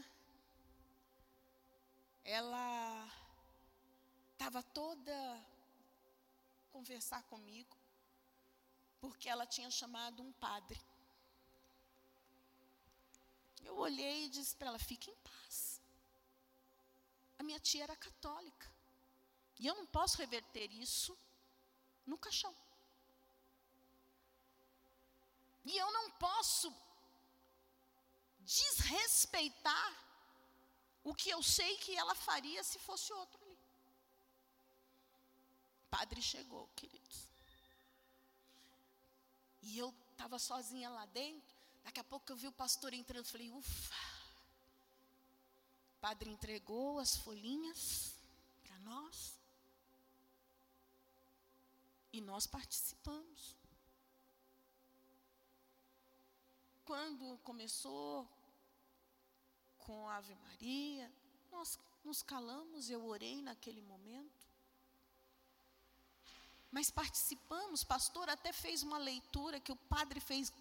[2.38, 3.10] ela
[4.34, 5.16] estava toda
[6.70, 7.78] conversar comigo,
[9.00, 10.82] porque ela tinha chamado um padre.
[13.64, 15.82] Eu olhei e disse para ela: fique em paz.
[17.40, 18.70] A minha tia era católica.
[19.58, 21.18] E eu não posso reverter isso
[22.06, 22.54] no caixão.
[25.66, 26.74] E eu não posso
[28.42, 29.92] desrespeitar
[31.04, 33.44] o que eu sei que ela faria se fosse outro
[35.94, 37.28] padre chegou, queridos.
[39.62, 41.56] E eu estava sozinha lá dentro.
[41.84, 43.96] Daqui a pouco eu vi o pastor entrando, falei, ufa.
[45.96, 48.16] O padre entregou as folhinhas
[48.64, 49.36] para nós.
[52.12, 53.56] E nós participamos.
[56.94, 58.30] Quando começou
[59.80, 61.12] com a Ave Maria,
[61.52, 64.48] nós nos calamos, eu orei naquele momento.
[66.70, 70.54] Mas participamos, pastor até fez uma leitura que o padre fez.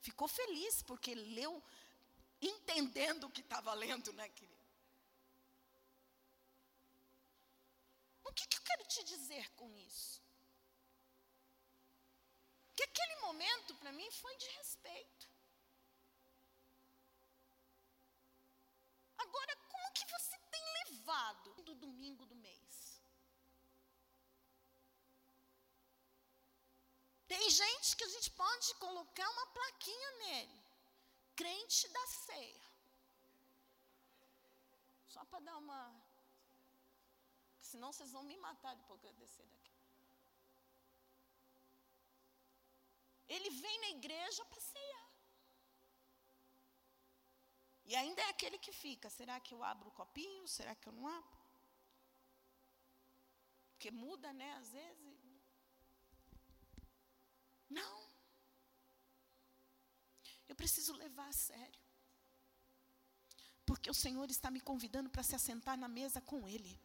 [0.00, 1.62] Ficou feliz, porque leu
[2.40, 4.66] entendendo o que estava lendo, né, querido?
[8.24, 10.21] O que, que eu quero te dizer com isso?
[12.76, 15.28] Que aquele momento para mim foi de respeito.
[19.18, 23.02] Agora, como que você tem levado do domingo do mês?
[27.32, 30.60] Tem gente que a gente pode colocar uma plaquinha nele.
[31.34, 32.72] Crente da ceia.
[35.08, 35.80] Só para dar uma.
[37.60, 39.61] Senão vocês vão me matar depois que eu descer daqui.
[43.34, 44.62] Ele vem na igreja para.
[47.84, 50.46] E ainda é aquele que fica: será que eu abro o copinho?
[50.48, 51.38] Será que eu não abro?
[53.70, 54.50] Porque muda, né?
[54.54, 55.18] Às vezes.
[57.68, 57.96] Não.
[60.48, 61.82] Eu preciso levar a sério.
[63.64, 66.80] Porque o Senhor está me convidando para se assentar na mesa com Ele.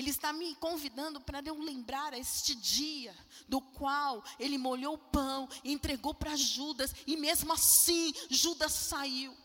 [0.00, 3.14] Ele está me convidando para eu lembrar este dia
[3.46, 9.36] do qual ele molhou o pão entregou para Judas, e mesmo assim Judas saiu.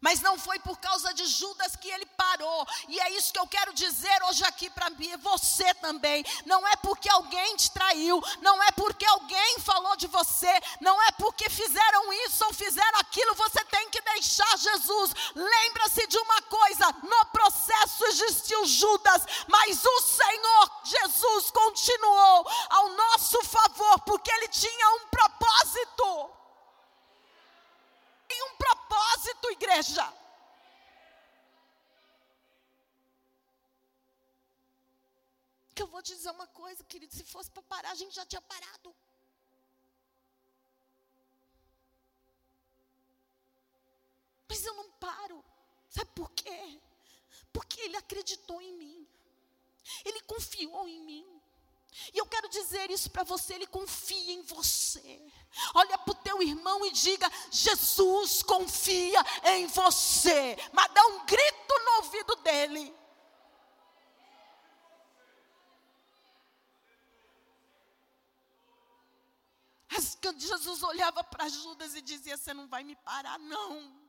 [0.00, 2.66] Mas não foi por causa de Judas que ele parou.
[2.88, 6.24] E é isso que eu quero dizer hoje aqui para mim, você também.
[6.44, 11.10] Não é porque alguém te traiu, não é porque alguém falou de você, não é
[11.12, 15.12] porque fizeram isso ou fizeram aquilo, você tem que deixar Jesus.
[15.34, 23.42] Lembra-se de uma coisa: no processo existiu Judas, mas o Senhor Jesus continuou ao nosso
[23.44, 26.36] favor, porque ele tinha um propósito
[28.28, 28.75] tem um propósito,
[29.56, 30.06] igreja.
[35.74, 38.24] Que eu vou te dizer uma coisa, querido, se fosse para parar, a gente já
[38.24, 38.94] tinha parado.
[44.48, 45.44] Mas eu não paro.
[45.90, 46.80] Sabe por quê?
[47.52, 49.08] Porque ele acreditou em mim.
[50.04, 51.35] Ele confiou em mim.
[52.12, 55.32] E eu quero dizer isso para você, ele confia em você.
[55.74, 60.56] Olha para o teu irmão e diga: Jesus confia em você.
[60.72, 62.94] Mas dá um grito no ouvido dele.
[70.66, 74.05] Jesus olhava para Judas e dizia: Você não vai me parar, não.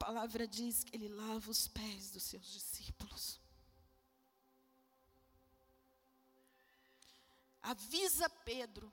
[0.00, 3.38] Palavra diz que ele lava os pés dos seus discípulos.
[7.60, 8.90] Avisa Pedro.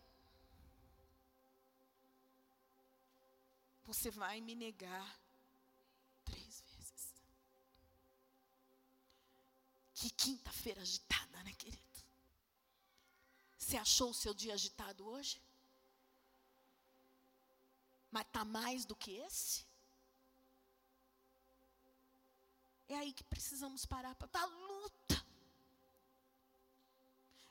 [3.85, 5.09] Você vai me negar
[6.25, 7.23] três vezes.
[9.93, 12.03] Que quinta-feira agitada, né, querido?
[13.57, 15.41] Você achou o seu dia agitado hoje?
[18.11, 19.66] Mas está mais do que esse?
[22.87, 25.25] É aí que precisamos parar para dar luta.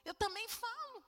[0.05, 1.05] Eu também falo.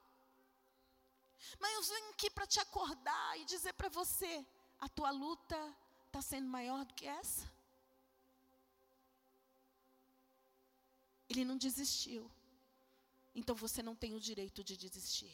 [1.59, 4.45] Mas eu venho aqui para te acordar e dizer para você:
[4.79, 5.57] a tua luta
[6.07, 7.49] está sendo maior do que essa?
[11.29, 12.29] Ele não desistiu.
[13.33, 15.33] Então você não tem o direito de desistir.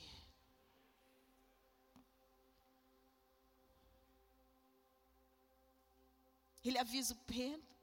[6.64, 7.75] Ele avisa o Pedro.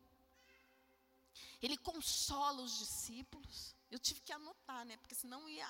[1.63, 3.77] Ele consola os discípulos.
[3.91, 4.97] Eu tive que anotar, né?
[4.97, 5.69] Porque senão ia.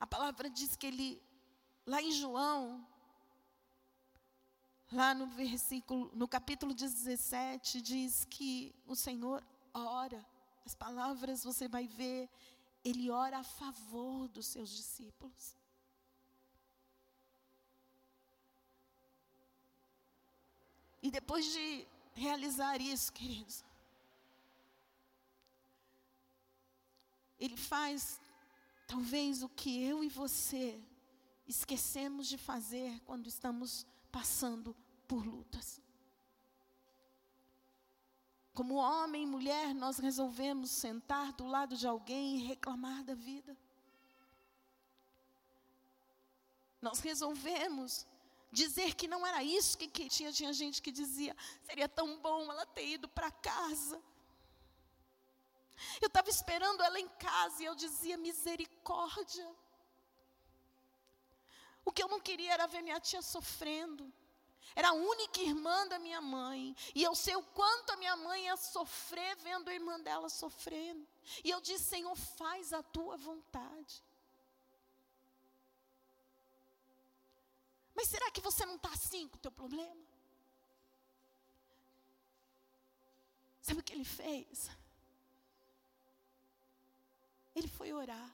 [0.00, 1.22] A palavra diz que ele,
[1.86, 2.86] lá em João,
[4.90, 10.24] lá no versículo, no capítulo 17, diz que o Senhor ora.
[10.64, 12.28] As palavras você vai ver,
[12.84, 15.57] ele ora a favor dos seus discípulos.
[21.08, 23.64] E depois de realizar isso, queridos,
[27.40, 28.20] ele faz
[28.86, 30.78] talvez o que eu e você
[31.46, 35.80] esquecemos de fazer quando estamos passando por lutas.
[38.52, 43.56] Como homem e mulher, nós resolvemos sentar do lado de alguém e reclamar da vida.
[46.82, 48.06] Nós resolvemos
[48.50, 50.32] dizer que não era isso que, que tinha.
[50.32, 54.02] Tinha gente que dizia: seria tão bom ela ter ido para casa.
[56.00, 59.48] Eu estava esperando ela em casa e eu dizia: misericórdia.
[61.84, 64.12] O que eu não queria era ver minha tia sofrendo.
[64.74, 66.76] Era a única irmã da minha mãe.
[66.94, 71.06] E eu sei o quanto a minha mãe ia sofrer vendo a irmã dela sofrendo.
[71.42, 74.04] E eu disse: Senhor, faz a tua vontade.
[77.98, 80.06] Mas será que você não está assim com o teu problema?
[83.60, 84.70] Sabe o que ele fez?
[87.56, 88.32] Ele foi orar.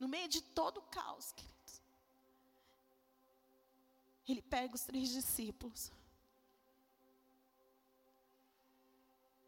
[0.00, 1.80] No meio de todo o caos, queridos.
[4.26, 5.92] Ele pega os três discípulos.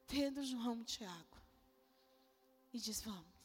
[0.07, 1.39] Pedro, João e Tiago.
[2.73, 3.42] E diz: Vamos.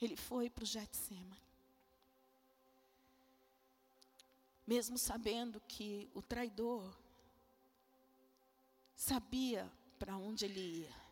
[0.00, 1.40] Ele foi para o Getsemane.
[4.66, 6.96] Mesmo sabendo que o traidor
[8.96, 11.02] sabia para onde ele ia.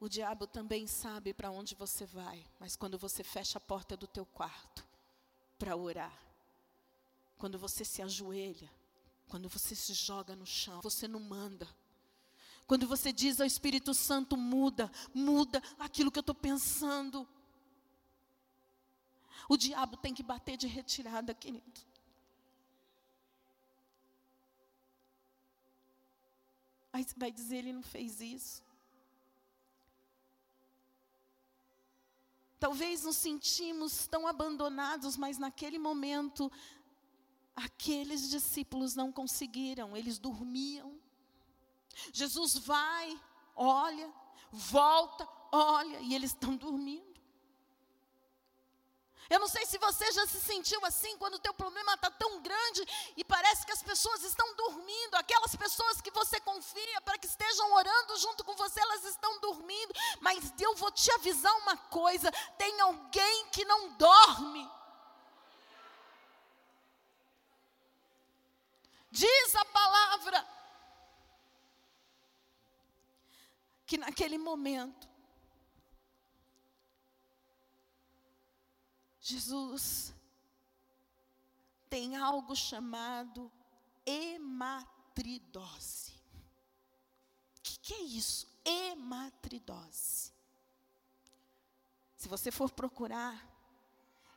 [0.00, 4.08] O diabo também sabe para onde você vai, mas quando você fecha a porta do
[4.08, 4.84] teu quarto
[5.56, 6.16] para orar,
[7.38, 8.68] quando você se ajoelha,
[9.32, 11.66] quando você se joga no chão, você não manda.
[12.66, 17.26] Quando você diz ao Espírito Santo, muda, muda aquilo que eu estou pensando.
[19.48, 21.80] O diabo tem que bater de retirada, querido.
[26.92, 28.62] Aí você vai dizer, ele não fez isso.
[32.60, 36.52] Talvez nos sentimos tão abandonados, mas naquele momento
[37.54, 40.98] Aqueles discípulos não conseguiram, eles dormiam.
[42.12, 43.20] Jesus vai,
[43.54, 44.10] olha,
[44.50, 47.12] volta, olha, e eles estão dormindo.
[49.32, 52.42] Eu não sei se você já se sentiu assim quando o teu problema está tão
[52.42, 52.86] grande
[53.16, 55.14] e parece que as pessoas estão dormindo.
[55.14, 59.94] Aquelas pessoas que você confia para que estejam orando junto com você, elas estão dormindo.
[60.20, 64.70] Mas eu vou te avisar uma coisa: tem alguém que não dorme.
[69.12, 70.48] Diz a palavra
[73.84, 75.06] que naquele momento,
[79.20, 80.14] Jesus
[81.90, 83.52] tem algo chamado
[84.06, 84.92] hematridose.
[87.58, 88.48] O que, que, é isso?
[88.64, 90.32] Hematridose.
[92.16, 93.46] Se você for procurar,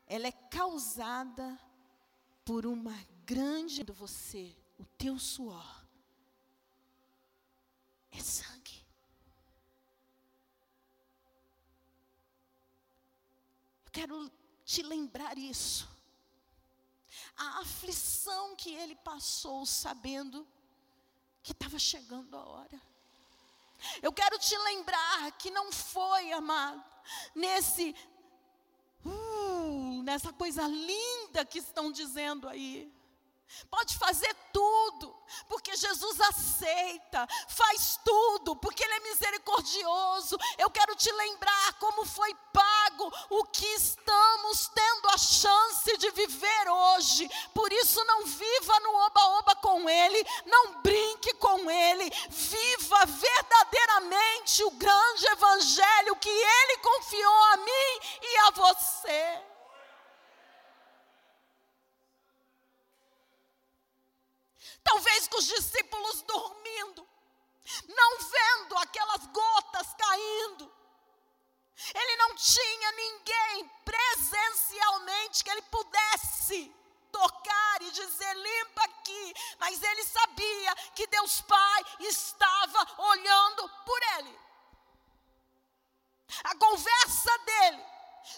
[0.06, 1.58] ela é causada
[2.44, 2.94] por uma
[3.26, 5.86] grande do você o teu suor
[8.12, 8.86] é sangue.
[13.86, 14.32] Eu quero
[14.66, 15.88] te lembrar isso.
[17.38, 20.48] A aflição que ele passou sabendo
[21.44, 22.82] que estava chegando a hora.
[24.02, 26.84] Eu quero te lembrar que não foi, amado,
[27.36, 27.96] nesse
[29.06, 32.92] uh, nessa coisa linda que estão dizendo aí.
[33.70, 35.16] Pode fazer tudo,
[35.48, 40.38] porque Jesus aceita, faz tudo, porque Ele é misericordioso.
[40.58, 46.70] Eu quero te lembrar como foi pago o que estamos tendo a chance de viver
[46.70, 47.30] hoje.
[47.54, 54.72] Por isso, não viva no oba-oba com Ele, não brinque com Ele, viva verdadeiramente o
[54.72, 59.55] grande Evangelho que Ele confiou a mim e a você.
[64.86, 67.06] Talvez com os discípulos dormindo,
[67.88, 70.72] não vendo aquelas gotas caindo.
[71.94, 76.74] Ele não tinha ninguém presencialmente que ele pudesse
[77.12, 84.40] tocar e dizer limpa aqui, mas ele sabia que Deus Pai estava olhando por ele.
[86.44, 87.86] A conversa dele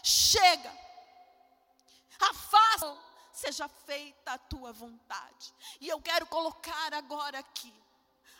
[0.01, 0.73] chega,
[2.19, 3.06] afasta
[3.37, 5.53] seja feita a tua vontade.
[5.79, 7.73] E eu quero colocar agora aqui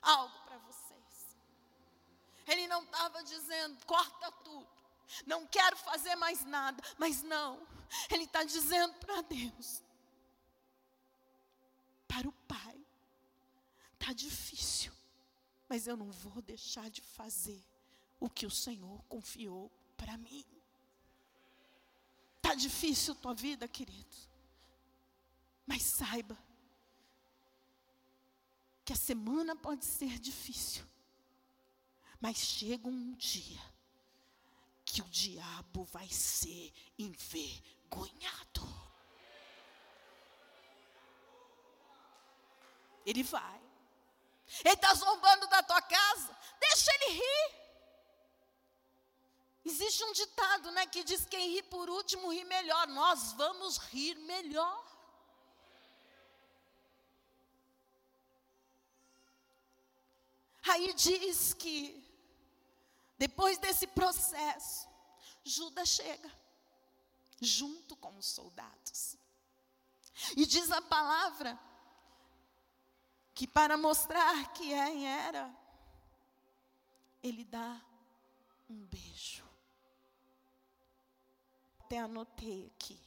[0.01, 1.37] algo para vocês.
[2.47, 4.67] Ele não estava dizendo, corta tudo,
[5.25, 7.61] não quero fazer mais nada, mas não,
[8.09, 9.83] ele está dizendo para Deus,
[12.07, 12.85] para o Pai,
[13.93, 14.91] está difícil,
[15.69, 17.63] mas eu não vou deixar de fazer
[18.19, 20.45] o que o Senhor confiou para mim.
[22.41, 24.26] Tá difícil tua vida, querido.
[25.67, 26.37] Mas saiba
[28.85, 30.85] que a semana pode ser difícil.
[32.21, 33.61] Mas chega um dia
[34.85, 38.65] que o diabo vai ser envergonhado.
[43.05, 43.61] Ele vai.
[44.63, 46.37] Ele está zombando da tua casa.
[46.59, 47.57] Deixa ele rir.
[49.65, 52.87] Existe um ditado, né, que diz quem ri por último ri melhor.
[52.87, 54.86] Nós vamos rir melhor.
[60.69, 62.03] Aí diz que
[63.17, 64.87] depois desse processo,
[65.43, 66.31] Judas chega
[67.41, 69.17] junto com os soldados.
[70.35, 71.59] E diz a palavra
[73.33, 75.55] que para mostrar quem era,
[77.21, 77.81] ele dá
[78.69, 79.45] um beijo.
[81.79, 82.99] Até anotei aqui.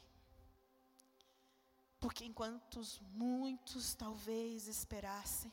[1.98, 2.80] Porque enquanto
[3.12, 5.52] muitos talvez esperassem,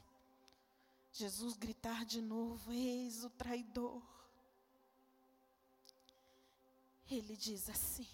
[1.18, 4.04] Jesus gritar de novo: Eis o traidor.
[7.10, 8.08] Ele diz assim,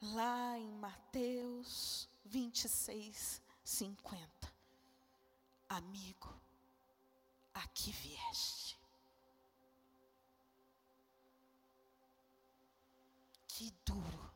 [0.00, 4.56] lá em Mateus 26, 50
[5.68, 6.34] amigo,
[7.54, 8.78] aqui vieste.
[13.48, 14.35] Que duro.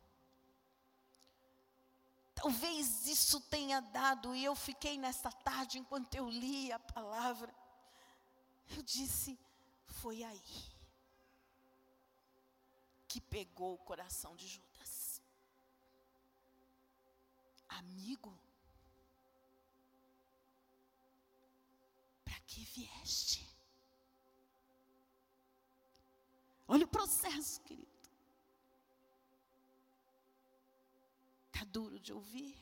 [2.41, 7.53] Talvez isso tenha dado, e eu fiquei nesta tarde, enquanto eu li a palavra,
[8.75, 9.37] eu disse:
[9.85, 10.63] foi aí
[13.07, 15.21] que pegou o coração de Judas.
[17.69, 18.33] Amigo,
[22.51, 23.47] que vieste.
[26.67, 27.87] Olha o processo, querido.
[31.71, 32.55] Duro de ouvir.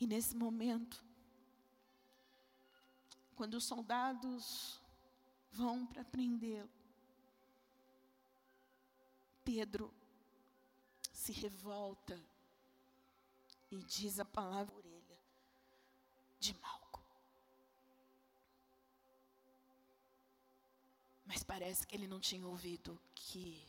[0.00, 1.04] E nesse momento,
[3.34, 4.80] quando os soldados
[5.50, 6.70] vão para prendê-lo,
[9.44, 9.92] Pedro
[11.12, 12.20] se revolta
[13.70, 15.18] e diz a palavra orelha
[16.38, 16.77] de Malco.
[21.28, 23.62] Mas parece que ele não tinha ouvido que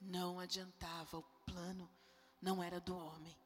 [0.00, 1.88] não adiantava, o plano
[2.40, 3.36] não era do homem,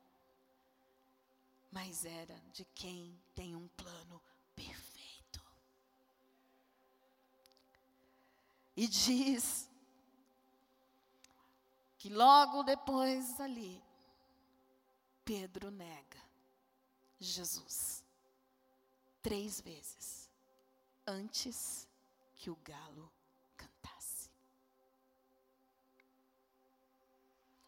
[1.72, 4.22] mas era de quem tem um plano
[4.54, 5.42] perfeito.
[8.76, 9.68] E diz
[11.98, 13.82] que logo depois ali,
[15.24, 16.22] Pedro nega
[17.18, 18.04] Jesus
[19.20, 20.30] três vezes
[21.04, 21.88] antes
[22.36, 23.10] que o galo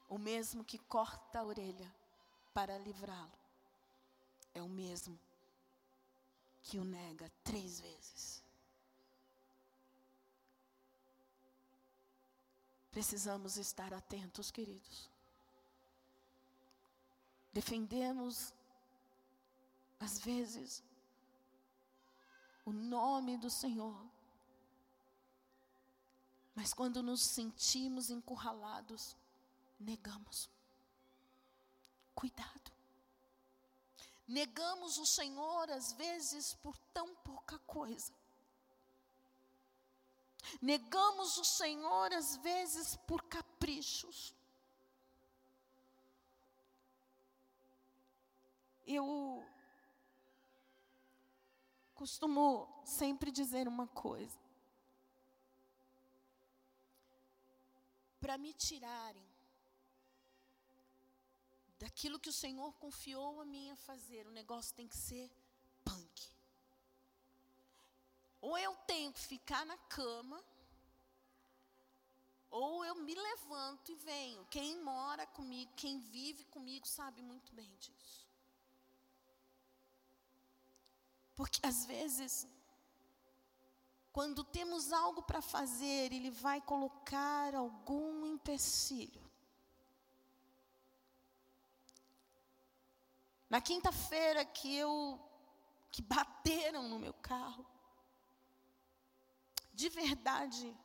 [0.08, 1.92] O mesmo que corta a orelha
[2.54, 3.32] para livrá-lo
[4.54, 5.18] é o mesmo
[6.62, 8.42] que o nega três vezes.
[12.90, 15.10] Precisamos estar atentos, queridos.
[17.52, 18.54] Defendemos,
[20.00, 20.82] às vezes,
[22.64, 23.96] o nome do Senhor.
[26.54, 29.14] Mas quando nos sentimos encurralados,
[29.78, 30.50] negamos.
[32.14, 32.72] Cuidado.
[34.26, 38.12] Negamos o Senhor, às vezes, por tão pouca coisa.
[40.60, 44.34] Negamos o Senhor às vezes por caprichos.
[48.86, 49.44] Eu
[51.94, 54.38] costumo sempre dizer uma coisa.
[58.20, 59.35] Para me tirarem
[61.86, 65.30] daquilo que o Senhor confiou a mim a fazer, o negócio tem que ser
[65.84, 66.16] punk.
[68.40, 70.42] Ou eu tenho que ficar na cama,
[72.50, 74.44] ou eu me levanto e venho.
[74.46, 78.26] Quem mora comigo, quem vive comigo, sabe muito bem disso.
[81.36, 82.48] Porque às vezes,
[84.12, 89.25] quando temos algo para fazer, Ele vai colocar algum empecilho.
[93.48, 95.20] Na quinta-feira que eu
[95.96, 97.64] que bateram no meu carro.
[99.72, 100.76] De verdade,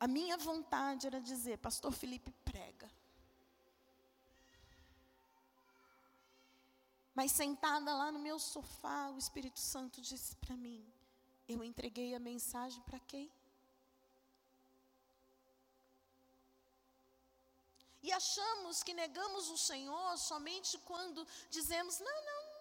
[0.00, 2.90] a minha vontade era dizer, pastor Felipe prega.
[7.14, 10.84] Mas sentada lá no meu sofá, o Espírito Santo disse para mim:
[11.48, 13.30] Eu entreguei a mensagem para quem?
[18.02, 22.58] E achamos que negamos o Senhor somente quando dizemos: Não, não.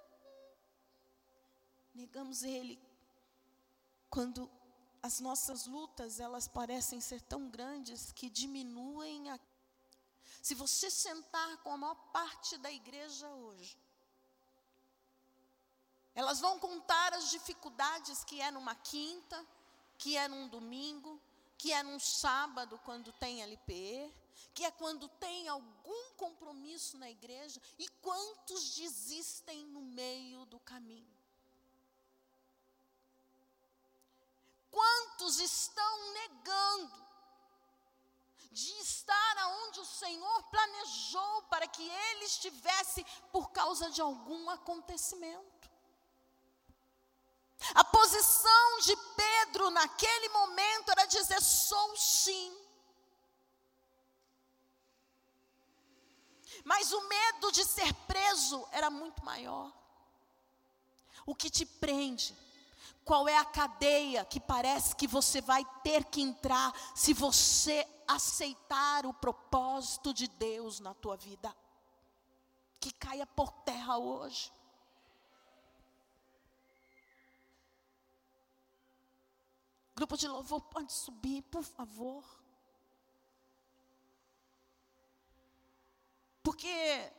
[1.93, 2.87] Negamos Ele
[4.09, 4.49] quando
[5.01, 9.39] as nossas lutas, elas parecem ser tão grandes que diminuem a.
[10.41, 13.77] Se você sentar com a maior parte da igreja hoje,
[16.15, 19.45] elas vão contar as dificuldades que é numa quinta,
[19.97, 21.21] que é num domingo,
[21.57, 24.13] que é num sábado quando tem LPE,
[24.53, 31.17] que é quando tem algum compromisso na igreja, e quantos desistem no meio do caminho.
[34.71, 37.07] Quantos estão negando
[38.51, 45.57] de estar aonde o Senhor planejou para que ele estivesse por causa de algum acontecimento?
[47.73, 52.66] A posição de Pedro naquele momento era dizer: sou sim.
[56.67, 59.71] Mas o medo de ser preso era muito maior.
[61.25, 62.35] O que te prende?
[63.05, 69.05] Qual é a cadeia que parece que você vai ter que entrar se você aceitar
[69.05, 71.55] o propósito de Deus na tua vida?
[72.81, 74.51] Que caia por terra hoje.
[79.95, 82.25] Grupo de louvor, pode subir, por favor.
[86.47, 87.11] Porque,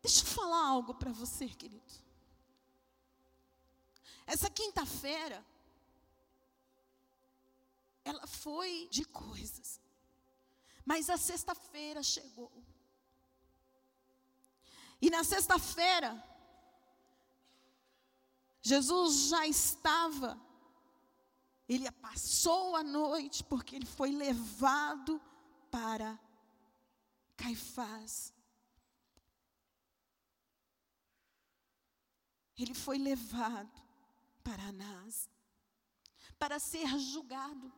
[0.00, 1.92] deixa eu falar algo para você, querido.
[4.24, 5.44] Essa quinta-feira,
[8.02, 9.78] ela foi de coisas.
[10.86, 12.50] Mas a sexta-feira chegou.
[15.02, 16.10] E na sexta-feira,
[18.62, 20.40] Jesus já estava
[21.68, 25.20] ele passou a noite porque ele foi levado
[25.70, 26.18] para
[27.36, 28.34] Caifás.
[32.58, 33.82] Ele foi levado
[34.42, 35.28] para Anás
[36.38, 37.72] para ser julgado.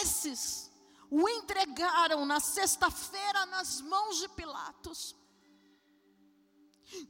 [0.00, 0.70] Esses
[1.10, 5.16] o entregaram na sexta-feira nas mãos de Pilatos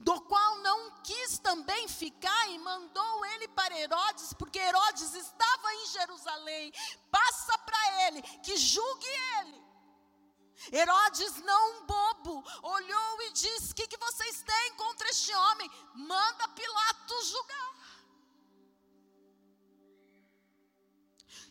[0.01, 5.87] do qual não quis também ficar e mandou ele para Herodes, porque Herodes estava em
[5.87, 6.73] Jerusalém.
[7.11, 9.07] Passa para ele, que julgue
[9.39, 9.69] ele.
[10.73, 11.87] Herodes, não
[12.63, 15.71] olhou e disse: O que, que vocês têm contra este homem?
[15.95, 17.75] Manda Pilatos julgar.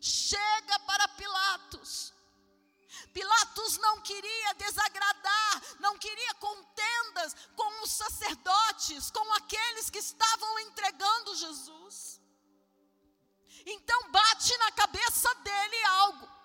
[0.02, 2.14] Chega para Pilatos.
[3.14, 11.36] Pilatos não queria desagradar, não queria contendas com os sacerdotes, com aqueles que estavam entregando
[11.36, 12.22] Jesus.
[13.66, 16.37] Então bate na cabeça dele algo.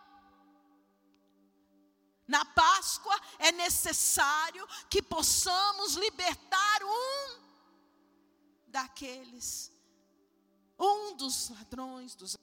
[2.32, 7.42] Na Páscoa é necessário que possamos libertar um
[8.68, 9.70] daqueles,
[10.78, 12.38] um dos ladrões dos.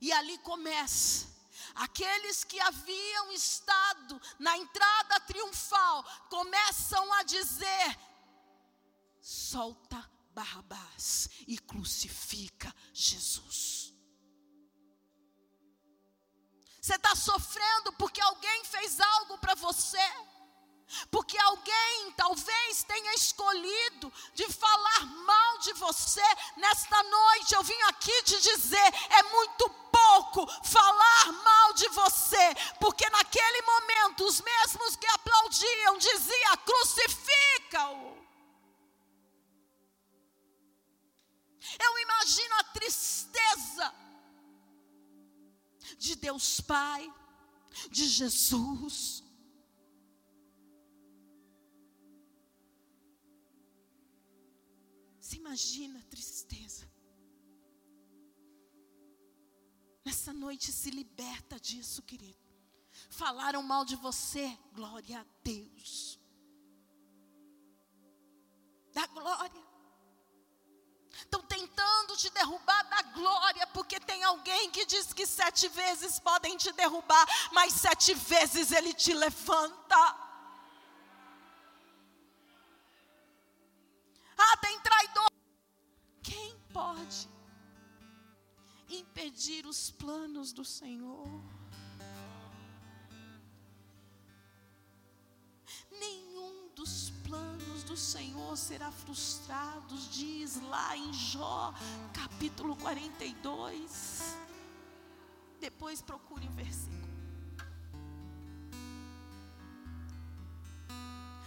[0.00, 1.36] E ali começa
[1.76, 7.98] Aqueles que haviam estado na entrada triunfal começam a dizer:
[9.20, 13.75] solta Barrabás e crucifica Jesus.
[16.86, 20.08] Você está sofrendo porque alguém fez algo para você?
[21.10, 26.22] Porque alguém talvez tenha escolhido de falar mal de você.
[26.56, 33.10] Nesta noite eu vim aqui te dizer: é muito pouco falar mal de você, porque
[33.10, 38.16] naquele momento os mesmos que aplaudiam diziam: crucifica-o.
[41.80, 44.05] Eu imagino a tristeza
[45.96, 47.12] de Deus Pai,
[47.90, 49.26] de Jesus
[55.26, 56.88] Você imagina a tristeza.
[60.04, 62.38] Nessa noite se liberta disso, querido.
[63.10, 66.20] Falaram mal de você, glória a Deus.
[68.92, 69.66] Dá glória.
[71.36, 76.56] Estão tentando te derrubar da glória, porque tem alguém que diz que sete vezes podem
[76.56, 79.96] te derrubar, mas sete vezes ele te levanta.
[84.38, 85.26] Ah, tem traidor.
[86.22, 87.28] Quem pode
[88.88, 91.28] impedir os planos do Senhor?
[95.90, 97.10] Nenhum dos
[97.86, 101.72] do Senhor será frustrado, diz lá em Jó,
[102.12, 104.36] capítulo 42.
[105.60, 107.06] Depois procure o versículo.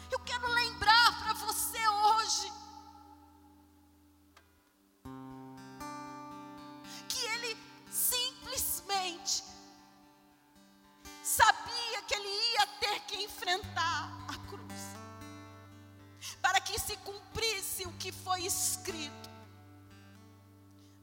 [0.09, 2.51] Eu quero lembrar para você hoje
[7.09, 7.57] que ele
[7.91, 9.43] simplesmente
[11.21, 14.28] sabia que ele ia ter que enfrentar
[16.89, 19.29] se cumprisse o que foi escrito.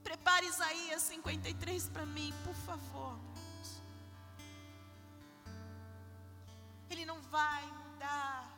[0.02, 3.16] Prepare Isaías 53 para mim, por favor.
[6.90, 8.50] Ele não vai mudar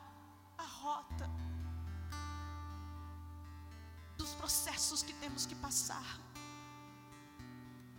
[0.57, 1.29] a rota
[4.17, 6.19] dos processos que temos que passar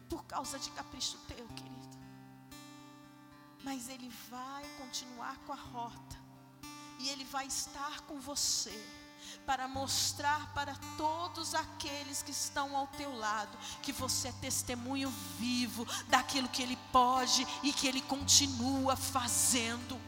[0.08, 1.96] por causa de capricho teu, querido.
[3.62, 6.16] Mas Ele vai continuar com a rota,
[6.98, 8.76] e Ele vai estar com você,
[9.50, 15.84] para mostrar para todos aqueles que estão ao teu lado, que você é testemunho vivo
[16.06, 20.00] daquilo que Ele pode e que Ele continua fazendo.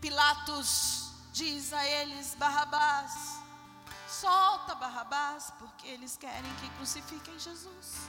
[0.00, 3.40] Pilatos diz a eles: Barrabás,
[4.08, 8.06] solta Barrabás, porque eles querem que crucifiquem Jesus.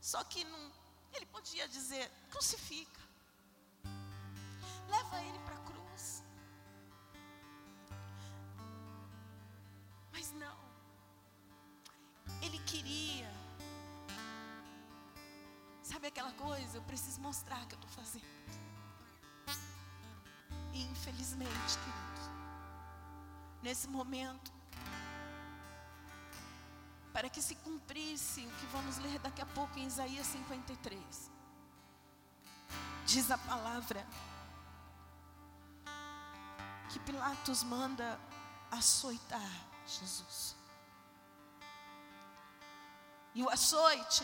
[0.00, 0.70] Só que não,
[1.16, 3.00] ele podia dizer: crucifica,
[4.88, 6.22] leva ele para a cruz.
[10.12, 10.58] Mas não,
[12.42, 13.30] ele queria,
[15.82, 16.76] sabe aquela coisa?
[16.76, 18.24] Eu preciso mostrar que eu estou fazendo.
[20.72, 22.30] E infelizmente, queridos,
[23.62, 24.55] nesse momento,
[27.16, 31.30] para que se cumprisse o que vamos ler daqui a pouco em Isaías 53.
[33.06, 34.06] Diz a palavra
[36.90, 38.20] que Pilatos manda
[38.70, 39.50] açoitar
[39.86, 40.54] Jesus.
[43.34, 44.22] E o açoite,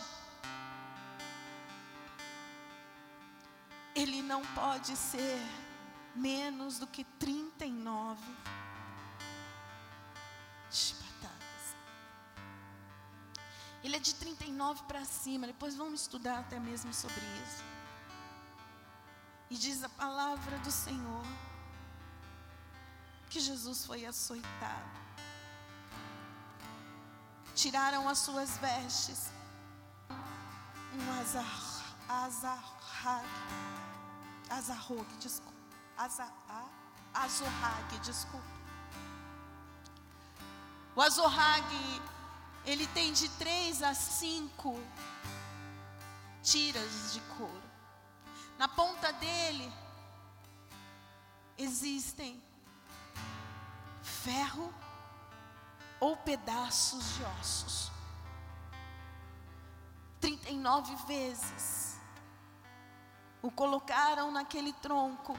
[3.94, 5.40] ele não pode ser
[6.14, 8.20] menos do que 39
[13.82, 17.64] Ele é de 39 para cima, depois vamos estudar até mesmo sobre isso.
[19.50, 21.26] E diz a palavra do Senhor
[23.28, 25.02] que Jesus foi açoitado.
[27.54, 29.30] Tiraram as suas vestes,
[30.94, 33.26] um azar, azarrag,
[34.48, 35.52] azarrog, desculpa,
[35.96, 36.32] azar,
[37.12, 38.46] azorrag, desculpa.
[40.94, 41.64] O azorrag,
[42.64, 44.78] ele tem de três a cinco
[46.42, 47.62] tiras de couro.
[48.56, 49.72] Na ponta dele
[51.58, 52.42] existem
[54.02, 54.72] ferro
[55.98, 57.90] ou pedaços de ossos.
[60.20, 61.96] 39 vezes
[63.42, 65.36] o colocaram naquele tronco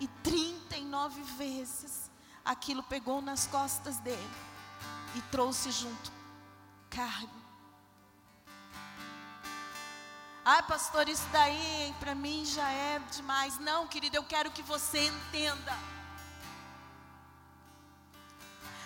[0.00, 2.10] e 39 vezes
[2.42, 4.30] aquilo pegou nas costas dele
[5.14, 6.21] e trouxe junto
[6.94, 7.42] carne.
[10.44, 13.58] Ai, pastor, isso daí para mim já é demais.
[13.58, 15.72] Não, querido, eu quero que você entenda.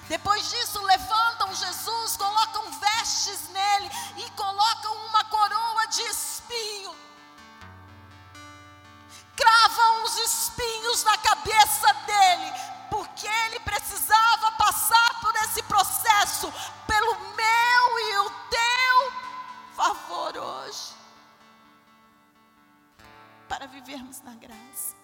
[0.08, 6.94] Depois disso, levantam Jesus, colocam vestes nele e colocam uma coroa de espinho.
[9.34, 12.52] Cravam os espinhos na cabeça dele,
[12.88, 16.52] porque ele precisava passar por esse processo,
[16.86, 17.35] pelo
[23.66, 24.94] para vivermos na graça.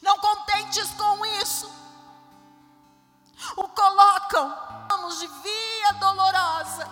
[0.00, 1.70] Não contentes com isso,
[3.56, 6.88] o colocam, vamos de via dolorosa.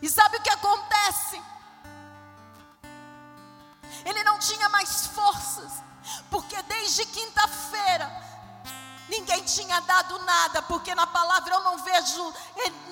[0.00, 1.42] E sabe o que acontece?
[4.04, 5.82] Ele não tinha mais forças,
[6.30, 8.06] porque desde quinta-feira
[9.08, 12.34] ninguém tinha dado nada, porque na palavra eu não vejo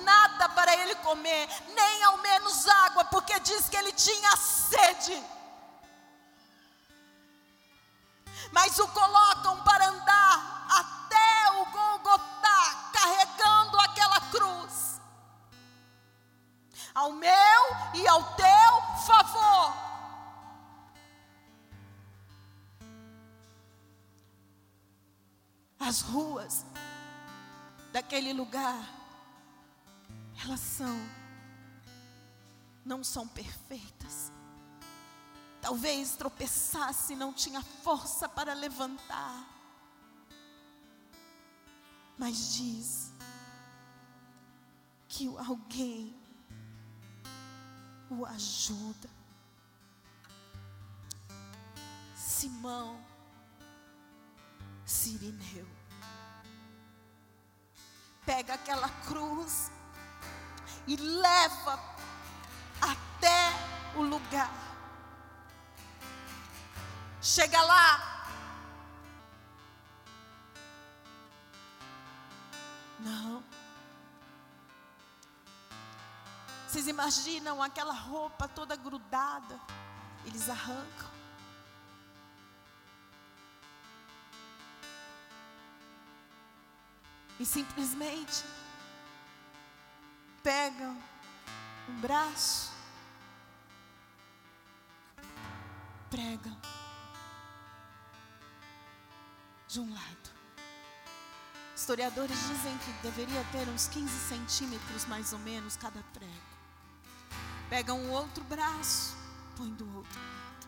[0.03, 5.23] nada para ele comer, nem ao menos água, porque diz que ele tinha sede.
[8.51, 15.01] Mas o colocam para andar até o Golgotá, carregando aquela cruz,
[16.93, 17.61] ao meu
[17.93, 19.94] e ao teu favor.
[25.79, 26.65] As ruas
[27.91, 28.83] daquele lugar,
[30.43, 30.95] elas são
[32.85, 34.31] não são perfeitas.
[35.59, 39.49] Talvez tropeçasse e não tinha força para levantar.
[42.17, 43.11] Mas diz
[45.07, 46.15] que alguém
[48.09, 49.09] o ajuda.
[52.15, 53.03] Simão
[54.85, 55.67] Sirineu
[58.25, 59.71] pega aquela cruz
[60.87, 61.79] e leva
[62.81, 63.51] até
[63.95, 64.51] o lugar.
[67.21, 68.25] Chega lá.
[72.99, 73.43] Não.
[76.67, 79.59] Vocês imaginam aquela roupa toda grudada?
[80.25, 81.14] Eles arrancam.
[87.39, 88.43] E simplesmente
[90.41, 90.97] pegam
[91.89, 92.71] um braço,
[96.09, 96.57] pregam
[99.67, 100.35] de um lado.
[101.75, 106.55] Historiadores dizem que deveria ter uns 15 centímetros mais ou menos cada prego.
[107.69, 109.15] Pegam o outro braço,
[109.57, 110.67] põe do outro lado.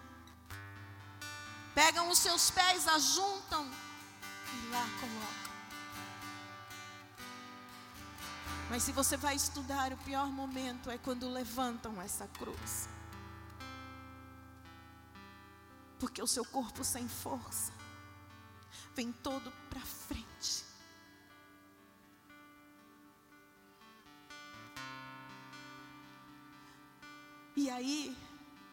[1.74, 5.47] Pegam os seus pés, ajuntam e lá colocam.
[8.70, 12.90] Mas se você vai estudar, o pior momento é quando levantam essa cruz.
[16.00, 17.72] Porque o seu corpo sem força
[18.96, 20.66] vem todo para frente.
[27.56, 28.16] E aí,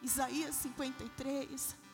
[0.03, 1.84] Isaías 53.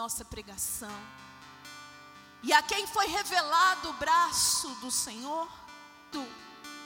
[0.00, 0.98] Nossa pregação,
[2.42, 5.46] e a quem foi revelado o braço do Senhor,
[6.10, 6.26] do,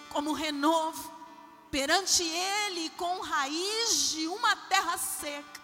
[0.08, 1.12] como renovo,
[1.70, 5.60] perante Ele com raiz de uma terra seca,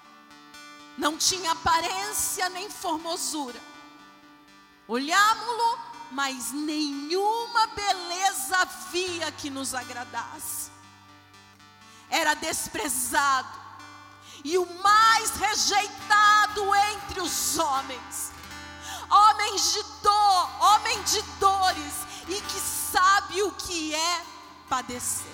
[0.96, 3.60] não tinha aparência nem formosura,
[4.86, 5.78] Olhámo-lo,
[6.10, 10.68] mas nenhuma beleza havia que nos agradasse.
[12.10, 13.59] Era desprezado
[14.44, 18.32] e o mais rejeitado entre os homens.
[19.10, 21.94] Homens de dor, homem de dores
[22.28, 24.22] e que sabe o que é
[24.68, 25.26] padecer.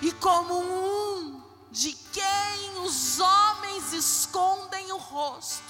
[0.00, 5.64] E como um de quem os homens escondem o rosto,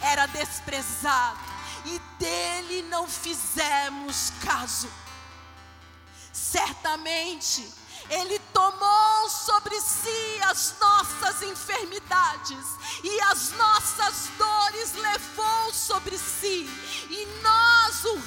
[0.00, 1.38] era desprezado
[1.84, 4.88] e dele não fizemos caso.
[6.32, 7.68] Certamente,
[8.10, 12.66] ele tomou sobre si as nossas enfermidades
[13.04, 16.68] e as nossas dores levou sobre si,
[17.08, 18.20] e nós o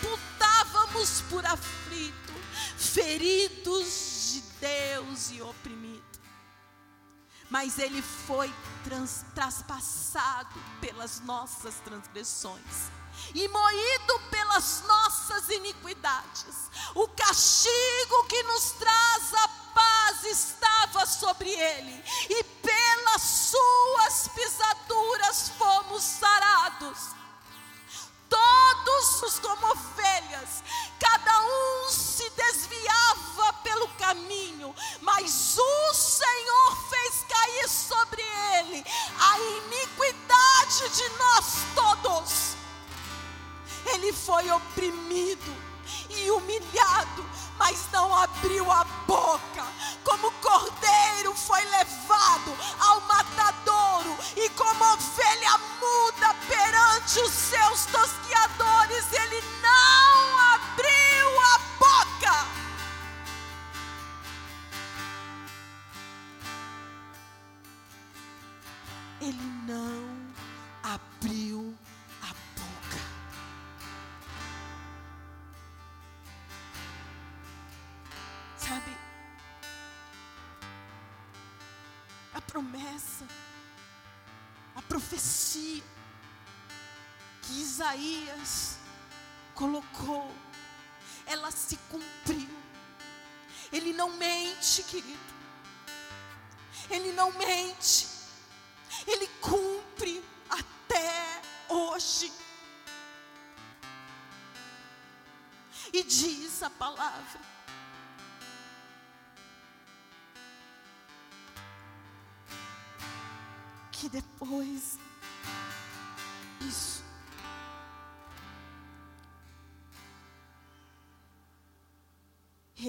[0.00, 2.32] reputávamos por aflito,
[2.78, 6.02] feridos de Deus e oprimido.
[7.50, 8.50] Mas ele foi
[8.82, 12.90] trans, traspassado pelas nossas transgressões
[13.34, 16.70] e moído pelas nossas iniquidades.
[16.94, 26.02] O castigo que nos traz a paz estava sobre ele, e pelas suas pisaduras fomos
[26.02, 26.98] sarados.
[28.28, 30.62] Todos como ovelhas,
[30.98, 38.84] cada um se desviava pelo caminho, mas o Senhor fez cair sobre ele
[39.20, 41.44] a iniquidade de nós
[41.74, 41.81] todos.
[44.02, 45.56] Ele foi oprimido
[46.10, 47.24] e humilhado,
[47.56, 49.64] mas não abriu a boca.
[50.02, 52.11] Como cordeiro foi levado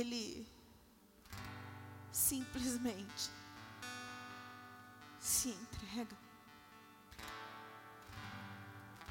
[0.03, 0.45] ele
[2.11, 3.31] simplesmente
[5.19, 6.17] se entrega.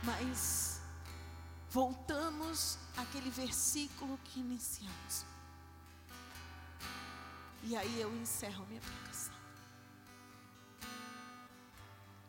[0.05, 0.81] Mas
[1.71, 5.25] voltamos àquele versículo que iniciamos.
[7.63, 9.35] E aí eu encerro minha pregação.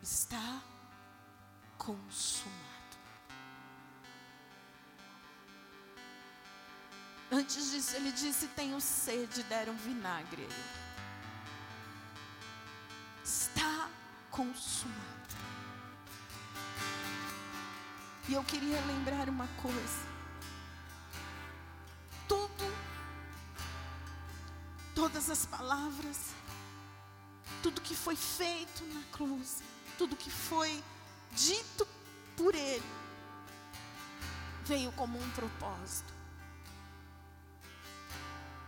[0.01, 0.61] Está
[1.77, 2.72] consumado.
[7.33, 10.47] Antes disso, ele disse: Tenho sede, deram vinagre.
[13.23, 13.89] Está
[14.29, 15.03] consumado.
[18.29, 20.13] E eu queria lembrar uma coisa.
[22.27, 22.71] Tudo,
[24.93, 26.35] todas as palavras,
[27.63, 29.63] tudo que foi feito na cruz,
[29.97, 30.83] tudo que foi
[31.31, 31.87] dito
[32.37, 32.83] por Ele,
[34.65, 36.22] veio como um propósito.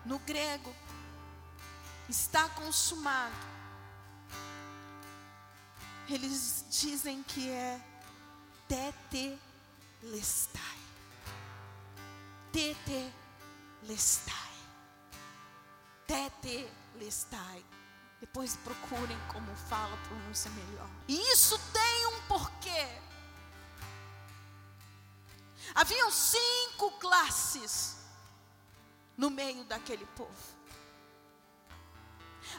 [0.06, 0.74] No grego,
[2.08, 3.34] está consumado.
[6.08, 7.82] Eles dizem que é
[8.68, 9.40] tete
[10.04, 10.62] lestai.
[12.52, 13.14] Tete
[13.84, 14.36] lestai.
[16.06, 16.70] Tete
[17.00, 17.66] lestai.
[18.22, 20.90] Depois procurem como fala pronúncia melhor.
[21.08, 23.02] E isso tem um porquê.
[25.74, 27.95] Haviam cinco classes
[29.18, 30.56] no meio daquele povo.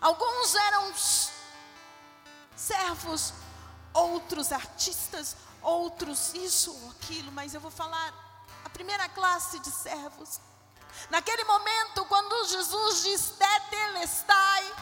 [0.00, 0.92] Alguns eram
[2.56, 3.32] servos,
[3.92, 8.14] outros artistas, outros isso ou aquilo, mas eu vou falar
[8.64, 10.40] a primeira classe de servos.
[11.10, 14.74] Naquele momento, quando Jesus diz Tetelestai,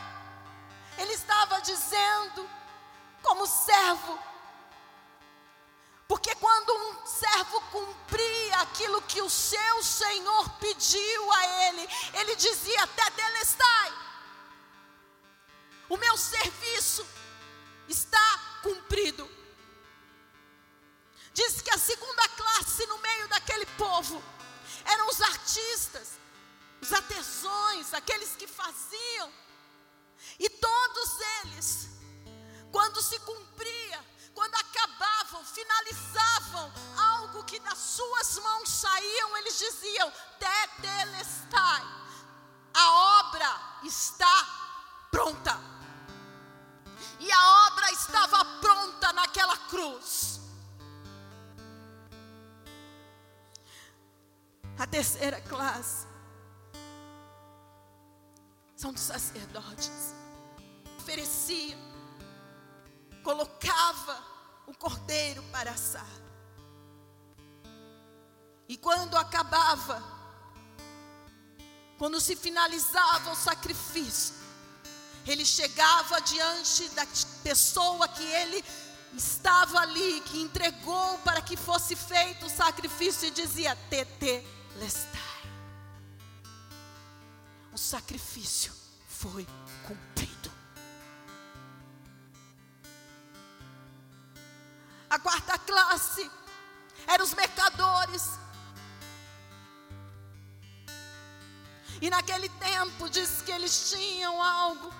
[0.98, 2.48] ele estava dizendo
[3.22, 4.18] como servo.
[6.14, 11.88] Porque quando um servo cumpria aquilo que o seu Senhor pediu a ele,
[12.20, 13.92] ele dizia: Tetelestai,
[15.88, 17.04] o meu serviço
[17.88, 19.28] está cumprido.
[21.32, 24.22] Diz que a segunda classe no meio daquele povo
[24.84, 26.12] eram os artistas,
[26.80, 29.34] os artesãos, aqueles que faziam.
[30.38, 31.10] E todos
[31.42, 31.88] eles,
[32.70, 41.82] quando se cumpria, quando acabavam, finalizavam algo que das suas mãos saíam, eles diziam: Tetelestai,
[42.74, 42.90] a
[43.20, 44.46] obra está
[45.10, 45.58] pronta.
[47.20, 50.40] E a obra estava pronta naquela cruz.
[54.76, 56.06] A terceira classe
[58.76, 60.14] são dos sacerdotes.
[60.98, 61.78] Oferecia,
[63.24, 64.22] colocava
[64.66, 66.06] o cordeiro para assar.
[68.68, 70.02] E quando acabava,
[71.98, 74.34] quando se finalizava o sacrifício,
[75.26, 77.06] ele chegava diante da
[77.42, 78.62] pessoa que ele
[79.14, 84.46] estava ali, que entregou para que fosse feito o sacrifício e dizia: Tete,
[84.76, 85.20] lestai.
[87.72, 88.72] O sacrifício
[89.08, 89.46] foi
[89.86, 90.13] cumprido.
[95.14, 96.28] A quarta classe
[97.06, 98.30] eram os mercadores.
[102.02, 104.92] E naquele tempo diz que eles tinham algo.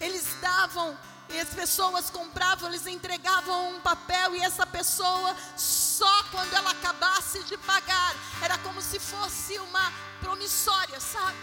[0.00, 0.98] Eles davam
[1.28, 7.44] e as pessoas compravam, eles entregavam um papel e essa pessoa só quando ela acabasse
[7.44, 11.38] de pagar, era como se fosse uma promissória, sabe?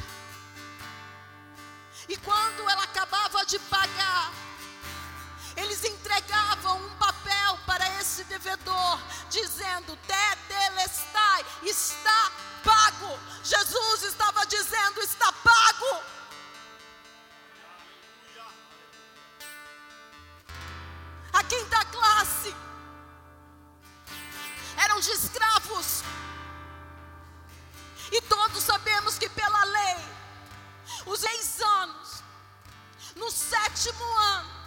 [2.10, 4.34] E quando ela acabava de pagar,
[5.56, 9.00] eles entregavam um papel para esse devedor,
[9.30, 12.32] dizendo: Tetelestai, está
[12.64, 13.20] pago.
[13.44, 16.04] Jesus estava dizendo: está pago.
[21.34, 22.56] A quinta classe
[24.78, 26.04] eram de escravos.
[28.12, 29.98] E todos sabemos que pela lei,
[31.08, 32.24] os seis anos,
[33.16, 34.63] no sétimo ano,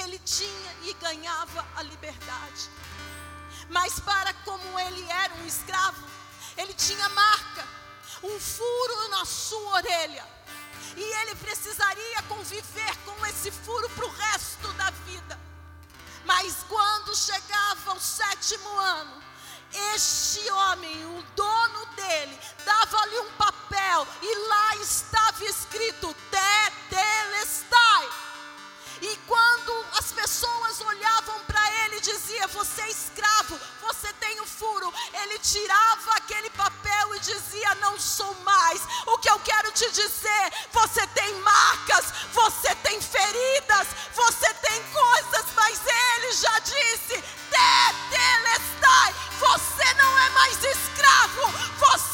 [0.00, 2.70] ele tinha e ganhava a liberdade.
[3.68, 6.06] Mas para como ele era um escravo,
[6.56, 7.66] ele tinha marca,
[8.22, 10.38] um furo na sua orelha
[10.96, 15.38] e ele precisaria conviver com esse furo para o resto da vida.
[16.24, 19.22] Mas quando chegava o sétimo ano,
[19.94, 28.08] este homem, o dono dele, dava-lhe um papel e lá estava escrito Tetelestai.
[29.02, 29.47] E quando
[30.28, 34.92] pessoas olhavam para ele e diziam: Você é escravo, você tem o um furo.
[35.22, 38.82] Ele tirava aquele papel e dizia: Não sou mais.
[39.06, 45.46] O que eu quero te dizer: Você tem marcas, você tem feridas, você tem coisas,
[45.56, 51.42] mas ele já disse: Tetelestai, você não é mais escravo,
[51.78, 52.07] você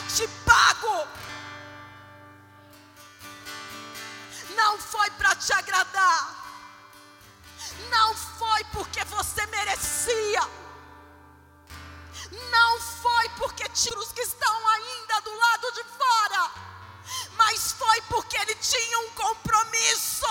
[0.00, 1.06] te pago.
[4.54, 6.34] Não foi para te agradar.
[7.90, 10.42] Não foi porque você merecia.
[12.50, 13.98] Não foi porque tinha.
[13.98, 16.50] os que estão ainda do lado de fora.
[17.36, 20.26] Mas foi porque ele tinha um compromisso.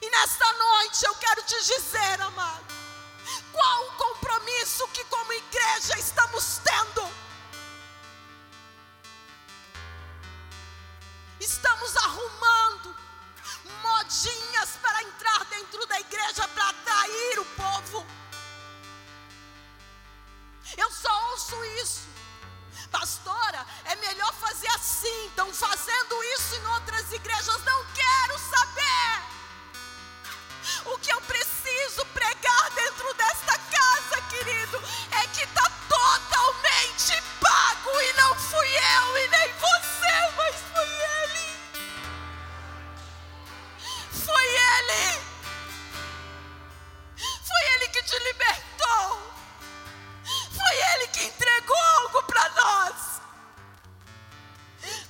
[0.00, 2.81] E nesta noite eu quero te dizer, amado
[3.52, 7.12] qual o compromisso que como igreja estamos tendo?
[11.38, 12.96] Estamos arrumando
[13.82, 18.06] modinhas para entrar dentro da igreja para atrair o povo.
[20.76, 22.00] Eu só ouço isso.
[22.90, 25.26] Pastora, é melhor fazer assim.
[25.26, 27.64] Estão fazendo isso em outras igrejas.
[27.64, 29.31] Não quero saber.
[30.84, 34.82] O que eu preciso pregar dentro desta casa, querido,
[35.12, 41.56] é que está totalmente pago e não fui eu e nem você, mas foi Ele.
[44.24, 45.20] Foi Ele.
[47.16, 49.32] Foi Ele que te libertou.
[50.24, 53.20] Foi Ele que entregou algo para nós.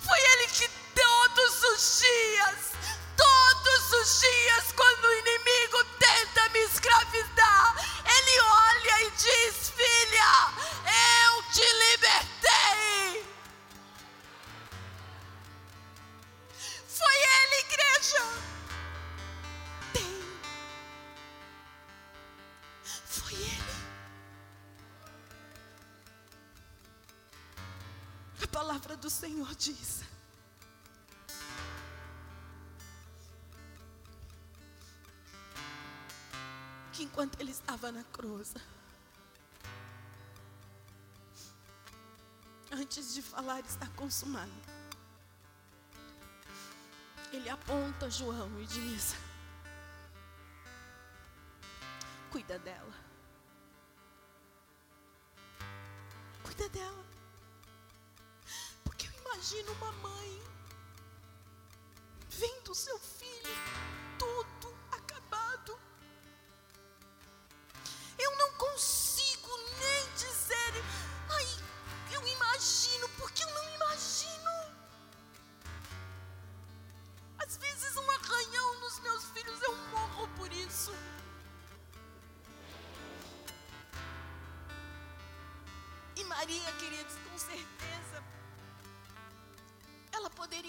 [0.05, 2.73] Foi Ele que todos os dias,
[3.17, 5.13] todos os dias, quando
[29.03, 30.05] do Senhor diz.
[36.93, 38.55] Que enquanto ele estava na cruz,
[42.71, 44.53] antes de falar está consumado,
[47.33, 49.17] ele aponta João e diz:
[52.31, 53.12] Cuida dela.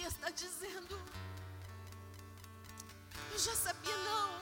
[0.08, 1.00] Estar dizendo:
[3.32, 4.42] Eu já sabia, não.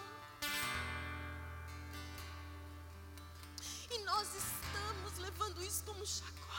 [3.90, 6.51] E nós estamos levando isso como chacota.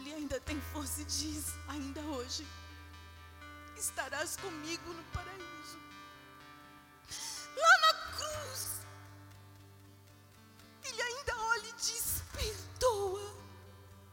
[0.00, 2.46] Ele ainda tem força e diz: Ainda hoje
[3.76, 5.78] estarás comigo no paraíso.
[7.54, 8.80] Lá na cruz,
[10.82, 13.36] ele ainda olha e diz: Perdoa,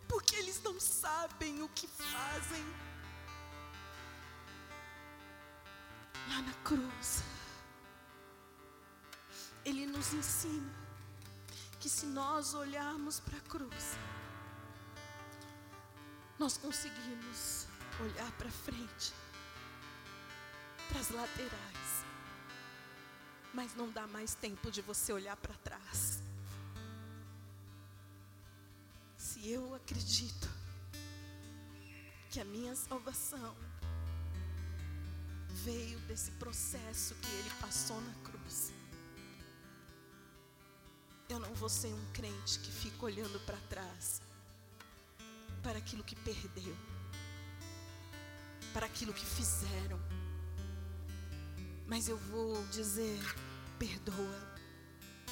[0.09, 2.65] porque eles não sabem o que fazem.
[6.27, 7.23] Lá na cruz,
[9.64, 10.76] ele nos ensina
[11.80, 13.95] que se nós olharmos para a cruz,
[16.48, 17.68] nós conseguimos
[17.99, 19.11] olhar para frente,
[20.88, 22.06] para as laterais,
[23.53, 26.24] mas não dá mais tempo de você olhar para trás.
[29.18, 30.48] Se eu acredito
[32.30, 33.53] que a minha salvação
[35.65, 38.72] veio desse processo que ele passou na cruz,
[41.28, 44.22] eu não vou ser um crente que fica olhando para trás,
[45.68, 46.77] para aquilo que perdeu,
[48.73, 49.99] para aquilo que fizeram.
[51.85, 53.19] Mas eu vou dizer:
[53.77, 54.57] perdoa,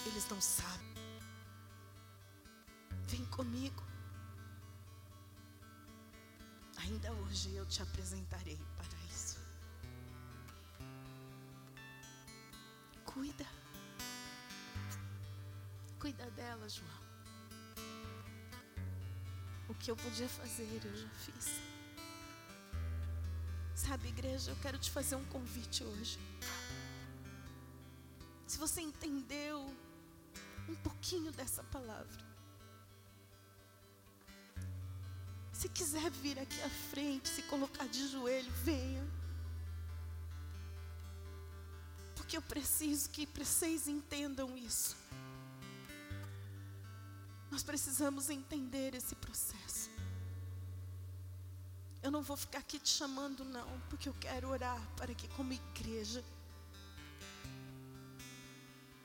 [0.05, 0.93] eles não sabem.
[3.07, 3.81] Vem comigo.
[6.79, 9.39] Ainda hoje eu te apresentarei para isso.
[13.05, 13.47] Cuida.
[15.97, 17.14] Cuida dela, João.
[19.75, 21.49] O que eu podia fazer, eu já fiz.
[23.75, 26.17] Sabe, igreja, eu quero te fazer um convite hoje.
[28.47, 29.71] Se você entendeu
[30.67, 32.25] um pouquinho dessa palavra,
[35.51, 39.05] se quiser vir aqui à frente, se colocar de joelho, venha.
[42.15, 44.95] Porque eu preciso que vocês entendam isso.
[47.51, 49.64] Nós precisamos entender esse processo.
[52.05, 55.51] Eu não vou ficar aqui te chamando, não, porque eu quero orar para que, como
[55.51, 56.23] igreja,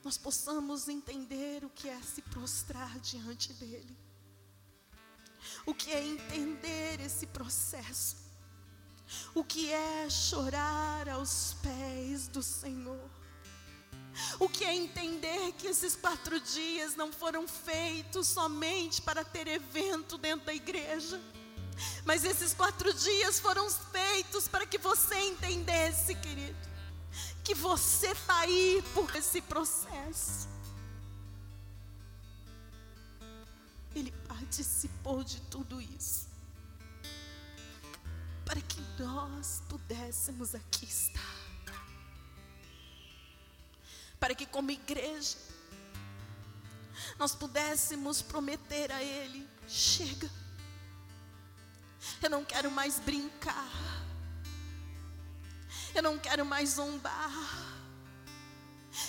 [0.03, 3.97] nós possamos entender o que é se prostrar diante dEle,
[5.65, 8.17] o que é entender esse processo,
[9.33, 13.09] o que é chorar aos pés do Senhor,
[14.39, 20.19] o que é entender que esses quatro dias não foram feitos somente para ter evento
[20.19, 21.19] dentro da igreja,
[22.05, 26.71] mas esses quatro dias foram feitos para que você entendesse, querido
[27.43, 30.47] que você está aí por esse processo.
[33.93, 36.27] Ele participou de tudo isso.
[38.45, 41.41] Para que nós pudéssemos aqui estar.
[44.19, 45.37] Para que, como igreja,
[47.17, 50.29] nós pudéssemos prometer a Ele: chega,
[52.21, 53.69] eu não quero mais brincar.
[55.93, 57.31] Eu não quero mais zombar.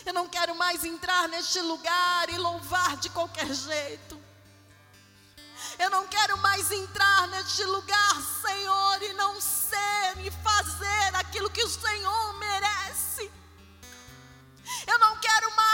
[0.07, 4.21] Eu não quero mais entrar neste lugar e louvar de qualquer jeito.
[5.79, 8.15] Eu não quero mais entrar neste lugar,
[8.45, 12.82] Senhor, e não ser e fazer aquilo que o Senhor merece.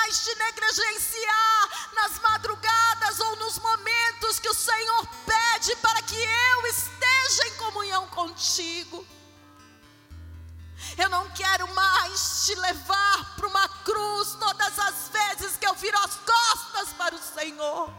[0.08, 6.66] Mais te negligenciar nas madrugadas ou nos momentos que o Senhor pede para que eu
[6.66, 9.06] esteja em comunhão contigo.
[10.96, 15.98] Eu não quero mais te levar para uma cruz todas as vezes que eu viro
[15.98, 17.92] as costas para o Senhor.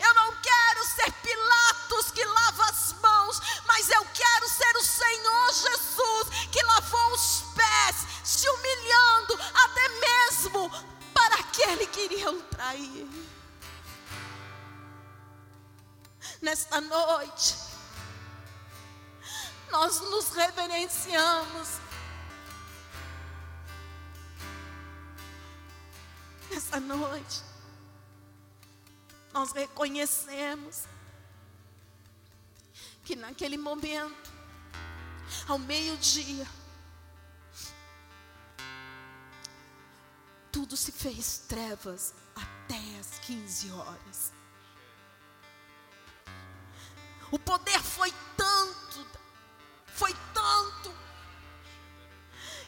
[0.00, 2.57] Eu não quero ser Pilatos que lava
[16.70, 17.56] Nesta noite,
[19.70, 21.78] nós nos reverenciamos.
[26.50, 27.42] Nessa noite,
[29.32, 30.84] nós reconhecemos
[33.02, 34.30] que naquele momento,
[35.48, 36.46] ao meio-dia,
[40.52, 44.37] tudo se fez trevas até as 15 horas.
[47.30, 48.58] O poder foi tanto
[49.98, 50.94] foi tanto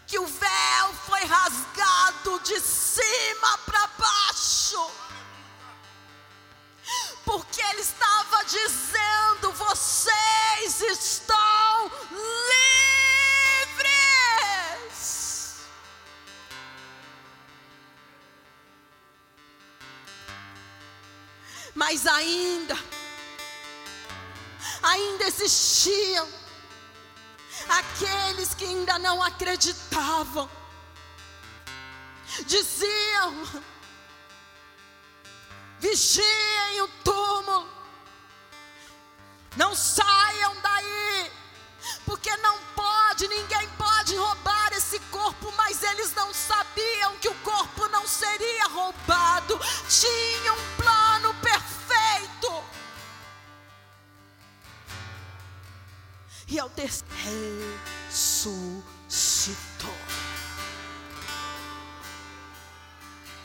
[0.04, 4.90] que o véu foi rasgado de cima para baixo.
[7.24, 11.92] Porque ele estava dizendo: vocês estão
[13.70, 15.60] livres.
[21.72, 22.76] Mas ainda,
[24.82, 26.28] ainda existiam.
[27.68, 30.50] Aqueles que ainda não acreditavam,
[32.46, 33.46] diziam:
[35.78, 37.68] vigiem o túmulo,
[39.56, 41.32] não saiam daí,
[42.06, 47.88] porque não pode, ninguém pode roubar esse corpo, mas eles não sabiam que o corpo
[47.88, 52.59] não seria roubado, tinha um plano perfeito.
[56.50, 58.84] E ao terceiro ressuscitou.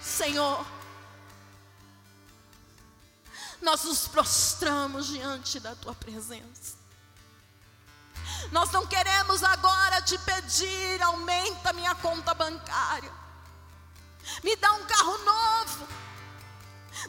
[0.02, 0.66] Senhor,
[3.62, 6.84] nós nos prostramos diante da tua presença.
[8.52, 13.12] Nós não queremos agora te pedir, aumenta minha conta bancária,
[14.44, 15.88] me dá um carro novo,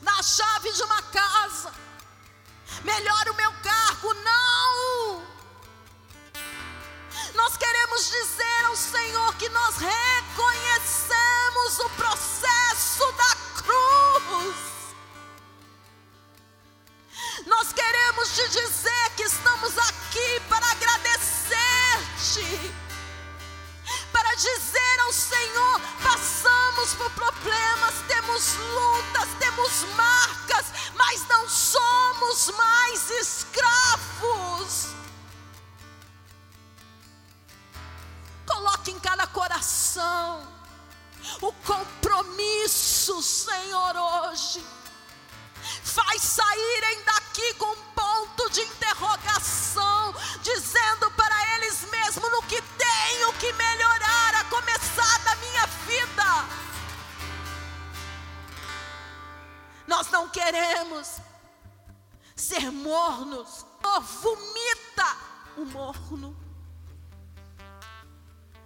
[0.03, 1.73] dá a chave de uma casa,
[2.85, 4.13] melhora o meu cargo.
[4.13, 5.36] Não!
[7.35, 14.57] Nós queremos dizer ao Senhor que nós reconhecemos o processo da cruz.
[17.47, 22.75] Nós queremos te dizer que estamos aqui para agradecer-te,
[24.13, 33.11] para dizer ao Senhor: passamos por problemas, temos lutas, temos marcas, mas não somos mais
[33.11, 34.97] escravos.
[41.41, 44.65] O compromisso, Senhor, hoje.
[45.83, 53.33] Faz saírem daqui com um ponto de interrogação, dizendo para eles mesmos no que tenho
[53.35, 56.67] que melhorar, a começar da minha vida.
[59.87, 61.17] Nós não queremos
[62.35, 65.17] ser mornos, oh, vomita
[65.57, 66.37] o morno,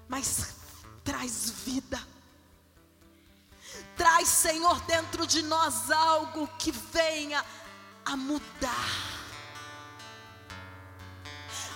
[0.09, 0.59] mas
[1.10, 2.00] traz vida.
[3.96, 7.44] Traz, Senhor, dentro de nós algo que venha
[8.04, 8.90] a mudar.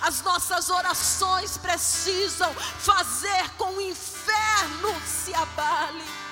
[0.01, 6.24] As nossas orações precisam fazer com o inferno se abale.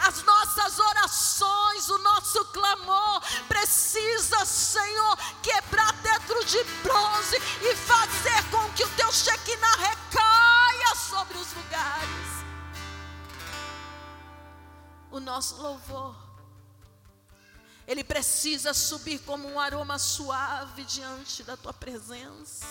[0.00, 8.72] As nossas orações, o nosso clamor precisa, Senhor, quebrar dentro de bronze e fazer com
[8.72, 12.28] que o teu Shekinah recaia sobre os lugares.
[15.10, 16.14] O nosso louvor,
[17.86, 22.66] ele precisa subir como um aroma suave diante da tua presença.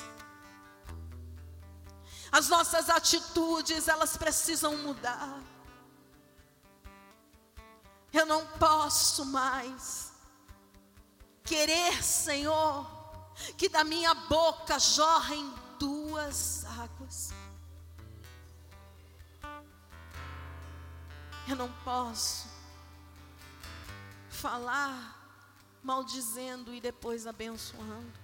[2.31, 5.39] As nossas atitudes, elas precisam mudar.
[8.18, 10.11] Eu não posso mais
[11.44, 12.89] querer, Senhor,
[13.56, 17.30] que da minha boca jorrem duas águas.
[21.48, 22.48] Eu não posso
[24.31, 28.19] falar maldizendo e depois abençoando.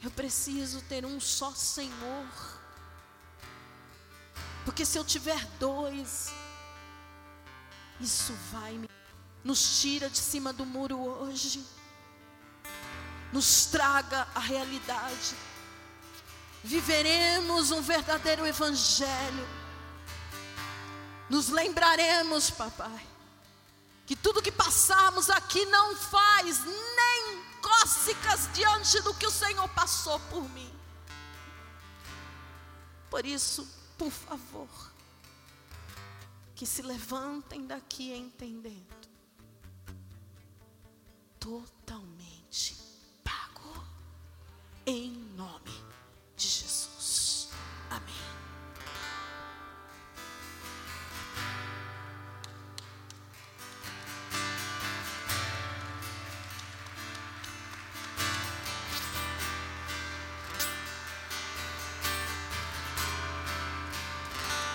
[0.00, 2.60] Eu preciso ter um só Senhor.
[4.64, 6.32] Porque se eu tiver dois,
[8.00, 8.80] isso vai
[9.42, 11.64] nos tira de cima do muro hoje.
[13.32, 15.34] Nos traga a realidade.
[16.62, 19.48] Viveremos um verdadeiro evangelho.
[21.28, 23.06] Nos lembraremos, papai,
[24.04, 30.18] que tudo que passamos aqui não faz nem cócegas diante do que o Senhor passou
[30.28, 30.70] por mim.
[33.08, 33.66] Por isso,
[33.96, 34.68] por favor,
[36.60, 39.08] que se levantem daqui entendendo.
[41.38, 42.76] Totalmente
[43.24, 43.82] pago
[44.84, 45.72] em nome